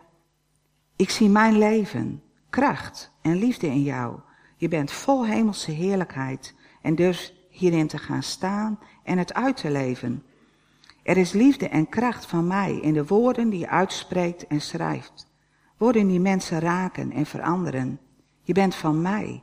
ik 0.96 1.10
zie 1.10 1.28
mijn 1.28 1.58
leven, 1.58 2.22
kracht 2.50 3.12
en 3.22 3.36
liefde 3.36 3.66
in 3.66 3.82
jou. 3.82 4.20
Je 4.56 4.68
bent 4.68 4.92
vol 4.92 5.26
hemelse 5.26 5.70
heerlijkheid 5.70 6.54
en 6.82 6.94
dus 6.94 7.46
hierin 7.50 7.86
te 7.86 7.98
gaan 7.98 8.22
staan 8.22 8.78
en 9.02 9.18
het 9.18 9.34
uit 9.34 9.56
te 9.56 9.70
leven. 9.70 10.22
Er 11.02 11.16
is 11.16 11.32
liefde 11.32 11.68
en 11.68 11.88
kracht 11.88 12.26
van 12.26 12.46
mij 12.46 12.74
in 12.74 12.92
de 12.92 13.06
woorden 13.06 13.50
die 13.50 13.58
je 13.58 13.68
uitspreekt 13.68 14.46
en 14.46 14.60
schrijft. 14.60 15.32
Woorden 15.76 16.06
die 16.06 16.20
mensen 16.20 16.60
raken 16.60 17.10
en 17.10 17.26
veranderen. 17.26 18.00
Je 18.42 18.52
bent 18.52 18.74
van 18.74 19.02
mij. 19.02 19.42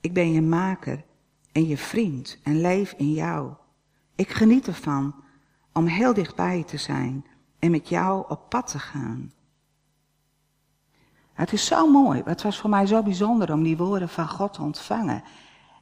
Ik 0.00 0.12
ben 0.12 0.32
je 0.32 0.42
maker 0.42 1.04
en 1.52 1.66
je 1.66 1.76
vriend 1.76 2.38
en 2.42 2.60
leef 2.60 2.94
in 2.96 3.12
jou. 3.12 3.52
Ik 4.14 4.30
geniet 4.30 4.66
ervan 4.66 5.14
om 5.72 5.86
heel 5.86 6.14
dichtbij 6.14 6.64
te 6.64 6.76
zijn 6.76 7.26
en 7.58 7.70
met 7.70 7.88
jou 7.88 8.24
op 8.28 8.48
pad 8.48 8.66
te 8.66 8.78
gaan. 8.78 9.32
Het 11.32 11.52
is 11.52 11.66
zo 11.66 11.90
mooi. 11.90 12.22
Het 12.24 12.42
was 12.42 12.58
voor 12.58 12.70
mij 12.70 12.86
zo 12.86 13.02
bijzonder 13.02 13.52
om 13.52 13.62
die 13.62 13.76
woorden 13.76 14.08
van 14.08 14.28
God 14.28 14.52
te 14.52 14.62
ontvangen. 14.62 15.22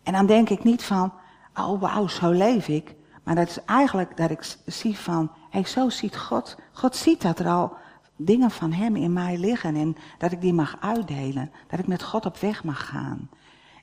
En 0.03 0.13
dan 0.13 0.27
denk 0.27 0.49
ik 0.49 0.65
niet 0.65 0.85
van, 0.85 1.13
oh 1.55 1.81
wauw, 1.81 2.07
zo 2.07 2.31
leef 2.31 2.69
ik. 2.69 2.95
Maar 3.25 3.35
dat 3.35 3.49
is 3.49 3.65
eigenlijk 3.65 4.17
dat 4.17 4.31
ik 4.31 4.57
zie 4.67 4.99
van, 4.99 5.31
hey, 5.51 5.65
zo 5.65 5.89
ziet 5.89 6.17
God. 6.17 6.57
God 6.73 6.97
ziet 6.97 7.23
dat 7.23 7.39
er 7.39 7.49
al 7.49 7.77
dingen 8.17 8.51
van 8.51 8.73
Hem 8.73 8.97
in 8.97 9.13
mij 9.13 9.39
liggen 9.39 9.77
en 9.77 9.97
dat 10.19 10.33
ik 10.33 10.41
die 10.41 10.53
mag 10.53 10.77
uitdelen. 10.81 11.53
Dat 11.67 11.79
ik 11.79 11.87
met 11.87 12.03
God 12.03 12.27
op 12.27 12.37
weg 12.37 12.65
mag 12.65 12.87
gaan. 12.87 13.29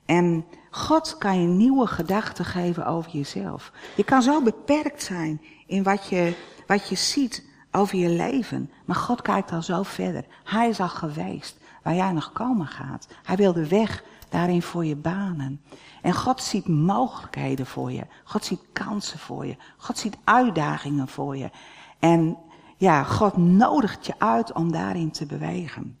En 0.06 0.44
God 0.70 1.18
kan 1.18 1.40
je 1.40 1.46
nieuwe 1.46 1.86
gedachten 1.86 2.44
geven 2.44 2.86
over 2.86 3.10
jezelf. 3.10 3.72
Je 3.96 4.04
kan 4.04 4.22
zo 4.22 4.42
beperkt 4.42 5.02
zijn 5.02 5.40
in 5.66 5.82
wat 5.82 6.08
je, 6.08 6.34
wat 6.66 6.88
je 6.88 6.94
ziet 6.94 7.44
over 7.70 7.98
je 7.98 8.08
leven. 8.08 8.70
Maar 8.84 8.96
God 8.96 9.22
kijkt 9.22 9.52
al 9.52 9.62
zo 9.62 9.82
verder. 9.82 10.24
Hij 10.44 10.68
is 10.68 10.80
al 10.80 10.88
geweest 10.88 11.56
waar 11.82 11.94
jij 11.94 12.12
nog 12.12 12.32
komen 12.32 12.66
gaat. 12.66 13.06
Hij 13.22 13.36
wil 13.36 13.52
de 13.52 13.68
weg 13.68 14.04
daarin 14.28 14.62
voor 14.62 14.84
je 14.84 14.96
banen. 14.96 15.60
En 16.02 16.14
God 16.14 16.42
ziet 16.42 16.68
mogelijkheden 16.68 17.66
voor 17.66 17.92
je. 17.92 18.06
God 18.24 18.44
ziet 18.44 18.60
kansen 18.72 19.18
voor 19.18 19.46
je. 19.46 19.56
God 19.76 19.98
ziet 19.98 20.16
uitdagingen 20.24 21.08
voor 21.08 21.36
je. 21.36 21.50
En 21.98 22.38
ja, 22.76 23.02
God 23.02 23.36
nodigt 23.36 24.06
je 24.06 24.14
uit 24.18 24.52
om 24.52 24.72
daarin 24.72 25.10
te 25.10 25.26
bewegen. 25.26 25.98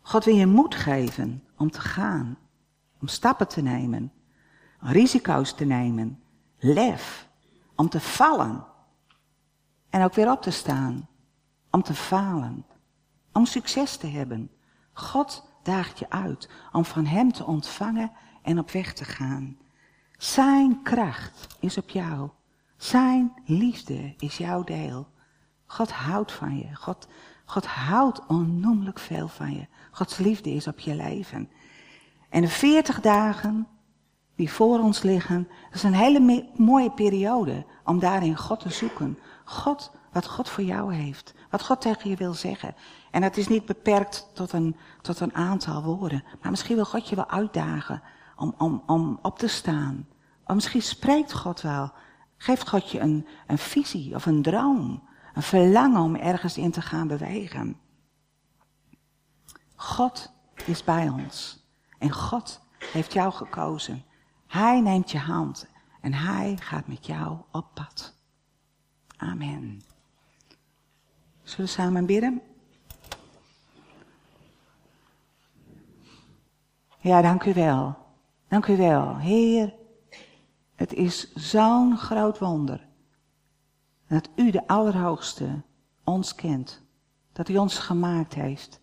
God 0.00 0.24
wil 0.24 0.34
je 0.34 0.46
moed 0.46 0.74
geven 0.74 1.44
om 1.56 1.70
te 1.70 1.80
gaan, 1.80 2.38
om 3.00 3.08
stappen 3.08 3.48
te 3.48 3.62
nemen, 3.62 4.12
risico's 4.78 5.54
te 5.54 5.64
nemen, 5.64 6.22
lef, 6.58 7.28
om 7.74 7.88
te 7.88 8.00
vallen 8.00 8.64
en 9.90 10.02
ook 10.02 10.14
weer 10.14 10.30
op 10.30 10.42
te 10.42 10.50
staan, 10.50 11.08
om 11.70 11.82
te 11.82 11.94
falen, 11.94 12.66
om 13.32 13.46
succes 13.46 13.96
te 13.96 14.06
hebben. 14.06 14.50
God 14.92 15.50
daagt 15.62 15.98
je 15.98 16.10
uit 16.10 16.50
om 16.72 16.84
van 16.84 17.06
Hem 17.06 17.32
te 17.32 17.44
ontvangen 17.44 18.12
en 18.42 18.58
op 18.58 18.70
weg 18.70 18.92
te 18.92 19.04
gaan. 19.04 19.58
Zijn 20.18 20.82
kracht 20.82 21.56
is 21.60 21.78
op 21.78 21.90
jou. 21.90 22.30
Zijn 22.76 23.32
liefde 23.44 24.14
is 24.18 24.36
jouw 24.36 24.64
deel. 24.64 25.08
God 25.66 25.92
houdt 25.92 26.32
van 26.32 26.56
je. 26.58 26.74
God, 26.74 27.08
God 27.44 27.66
houdt 27.66 28.26
onnoemelijk 28.26 28.98
veel 28.98 29.28
van 29.28 29.54
je. 29.54 29.66
Gods 30.00 30.18
liefde 30.18 30.50
is 30.50 30.66
op 30.66 30.78
je 30.78 30.94
leven. 30.94 31.50
En 32.28 32.40
de 32.40 32.48
veertig 32.48 33.00
dagen 33.00 33.66
die 34.36 34.50
voor 34.50 34.78
ons 34.78 35.02
liggen. 35.02 35.48
Dat 35.64 35.74
is 35.74 35.82
een 35.82 35.94
hele 35.94 36.48
mooie 36.56 36.90
periode 36.90 37.64
om 37.84 37.98
daarin 37.98 38.36
God 38.36 38.60
te 38.60 38.70
zoeken. 38.70 39.18
God, 39.44 39.90
wat 40.12 40.26
God 40.26 40.48
voor 40.48 40.64
jou 40.64 40.94
heeft. 40.94 41.34
Wat 41.50 41.62
God 41.62 41.80
tegen 41.80 42.10
je 42.10 42.16
wil 42.16 42.34
zeggen. 42.34 42.74
En 43.10 43.20
dat 43.20 43.36
is 43.36 43.48
niet 43.48 43.66
beperkt 43.66 44.30
tot 44.34 44.52
een, 44.52 44.76
tot 45.00 45.20
een 45.20 45.34
aantal 45.34 45.82
woorden. 45.82 46.24
Maar 46.42 46.50
misschien 46.50 46.76
wil 46.76 46.84
God 46.84 47.08
je 47.08 47.16
wel 47.16 47.30
uitdagen 47.30 48.02
om, 48.36 48.54
om, 48.58 48.82
om 48.86 49.18
op 49.22 49.38
te 49.38 49.48
staan. 49.48 50.06
Of 50.46 50.54
misschien 50.54 50.82
spreekt 50.82 51.32
God 51.32 51.60
wel. 51.60 51.92
Geeft 52.36 52.68
God 52.68 52.90
je 52.90 53.00
een, 53.00 53.26
een 53.46 53.58
visie 53.58 54.14
of 54.14 54.26
een 54.26 54.42
droom. 54.42 55.02
Een 55.34 55.42
verlangen 55.42 56.00
om 56.00 56.16
ergens 56.16 56.58
in 56.58 56.70
te 56.70 56.82
gaan 56.82 57.06
bewegen. 57.06 57.76
God 59.80 60.32
is 60.66 60.84
bij 60.84 61.08
ons. 61.08 61.64
En 61.98 62.10
God 62.10 62.60
heeft 62.92 63.12
jou 63.12 63.32
gekozen. 63.32 64.04
Hij 64.46 64.80
neemt 64.80 65.10
je 65.10 65.18
hand 65.18 65.66
en 66.00 66.14
hij 66.14 66.56
gaat 66.56 66.86
met 66.86 67.06
jou 67.06 67.38
op 67.50 67.66
pad. 67.74 68.14
Amen. 69.16 69.82
Zullen 71.42 71.66
we 71.66 71.72
samen 71.72 72.06
bidden? 72.06 72.42
Ja, 76.98 77.22
dank 77.22 77.44
u 77.44 77.54
wel. 77.54 77.96
Dank 78.48 78.66
u 78.66 78.76
wel. 78.76 79.16
Heer, 79.16 79.74
het 80.74 80.92
is 80.92 81.32
zo'n 81.34 81.98
groot 81.98 82.38
wonder 82.38 82.86
dat 84.08 84.28
u 84.34 84.50
de 84.50 84.66
Allerhoogste 84.66 85.62
ons 86.04 86.34
kent. 86.34 86.82
Dat 87.32 87.48
u 87.48 87.56
ons 87.56 87.78
gemaakt 87.78 88.34
heeft. 88.34 88.79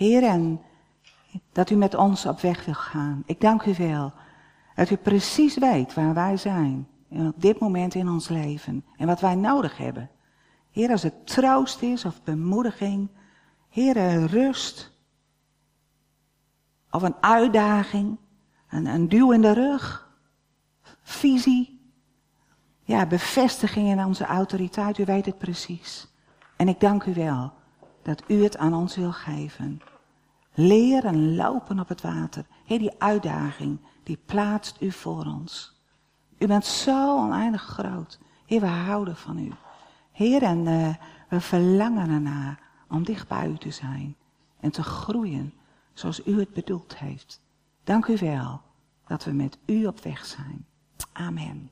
Heer, 0.00 0.22
en 0.22 0.60
dat 1.52 1.70
u 1.70 1.74
met 1.74 1.94
ons 1.94 2.26
op 2.26 2.40
weg 2.40 2.64
wil 2.64 2.74
gaan. 2.74 3.22
Ik 3.26 3.40
dank 3.40 3.64
u 3.64 3.74
wel 3.74 4.12
dat 4.74 4.90
u 4.90 4.96
precies 4.96 5.58
weet 5.58 5.94
waar 5.94 6.14
wij 6.14 6.36
zijn. 6.36 6.88
op 7.08 7.40
dit 7.40 7.58
moment 7.58 7.94
in 7.94 8.08
ons 8.08 8.28
leven. 8.28 8.84
En 8.96 9.06
wat 9.06 9.20
wij 9.20 9.34
nodig 9.34 9.76
hebben. 9.76 10.10
Heer, 10.70 10.90
als 10.90 11.02
het 11.02 11.26
troost 11.26 11.82
is 11.82 12.04
of 12.04 12.22
bemoediging. 12.22 13.08
Heer, 13.68 14.24
rust. 14.26 14.92
Of 16.90 17.02
een 17.02 17.16
uitdaging. 17.20 18.18
Een, 18.68 18.86
een 18.86 19.08
duw 19.08 19.32
in 19.32 19.42
de 19.42 19.52
rug. 19.52 20.14
Visie. 21.02 21.92
Ja, 22.82 23.06
bevestiging 23.06 23.88
in 23.88 24.04
onze 24.04 24.24
autoriteit. 24.24 24.98
U 24.98 25.04
weet 25.04 25.26
het 25.26 25.38
precies. 25.38 26.08
En 26.56 26.68
ik 26.68 26.80
dank 26.80 27.04
u 27.04 27.14
wel 27.14 27.58
dat 28.02 28.22
u 28.26 28.42
het 28.42 28.56
aan 28.56 28.74
ons 28.74 28.96
wil 28.96 29.12
geven. 29.12 29.80
Leren 30.54 31.34
lopen 31.34 31.80
op 31.80 31.88
het 31.88 32.00
water. 32.00 32.44
Heer, 32.64 32.78
die 32.78 32.92
uitdaging, 32.98 33.78
die 34.02 34.18
plaatst 34.26 34.80
u 34.80 34.90
voor 34.90 35.24
ons. 35.24 35.80
U 36.38 36.46
bent 36.46 36.64
zo 36.64 37.16
oneindig 37.16 37.62
groot. 37.62 38.18
Heer, 38.46 38.60
we 38.60 38.66
houden 38.66 39.16
van 39.16 39.38
u. 39.38 39.52
Heer, 40.12 40.42
en 40.42 40.66
uh, 40.66 40.94
we 41.28 41.40
verlangen 41.40 42.10
ernaar 42.10 42.60
om 42.88 43.04
dicht 43.04 43.28
bij 43.28 43.48
u 43.48 43.56
te 43.56 43.70
zijn. 43.70 44.16
En 44.60 44.70
te 44.70 44.82
groeien 44.82 45.52
zoals 45.92 46.26
u 46.26 46.38
het 46.38 46.52
bedoeld 46.52 46.98
heeft. 46.98 47.40
Dank 47.84 48.06
u 48.06 48.16
wel 48.16 48.60
dat 49.06 49.24
we 49.24 49.32
met 49.32 49.58
u 49.66 49.86
op 49.86 50.00
weg 50.00 50.24
zijn. 50.24 50.66
Amen. 51.12 51.70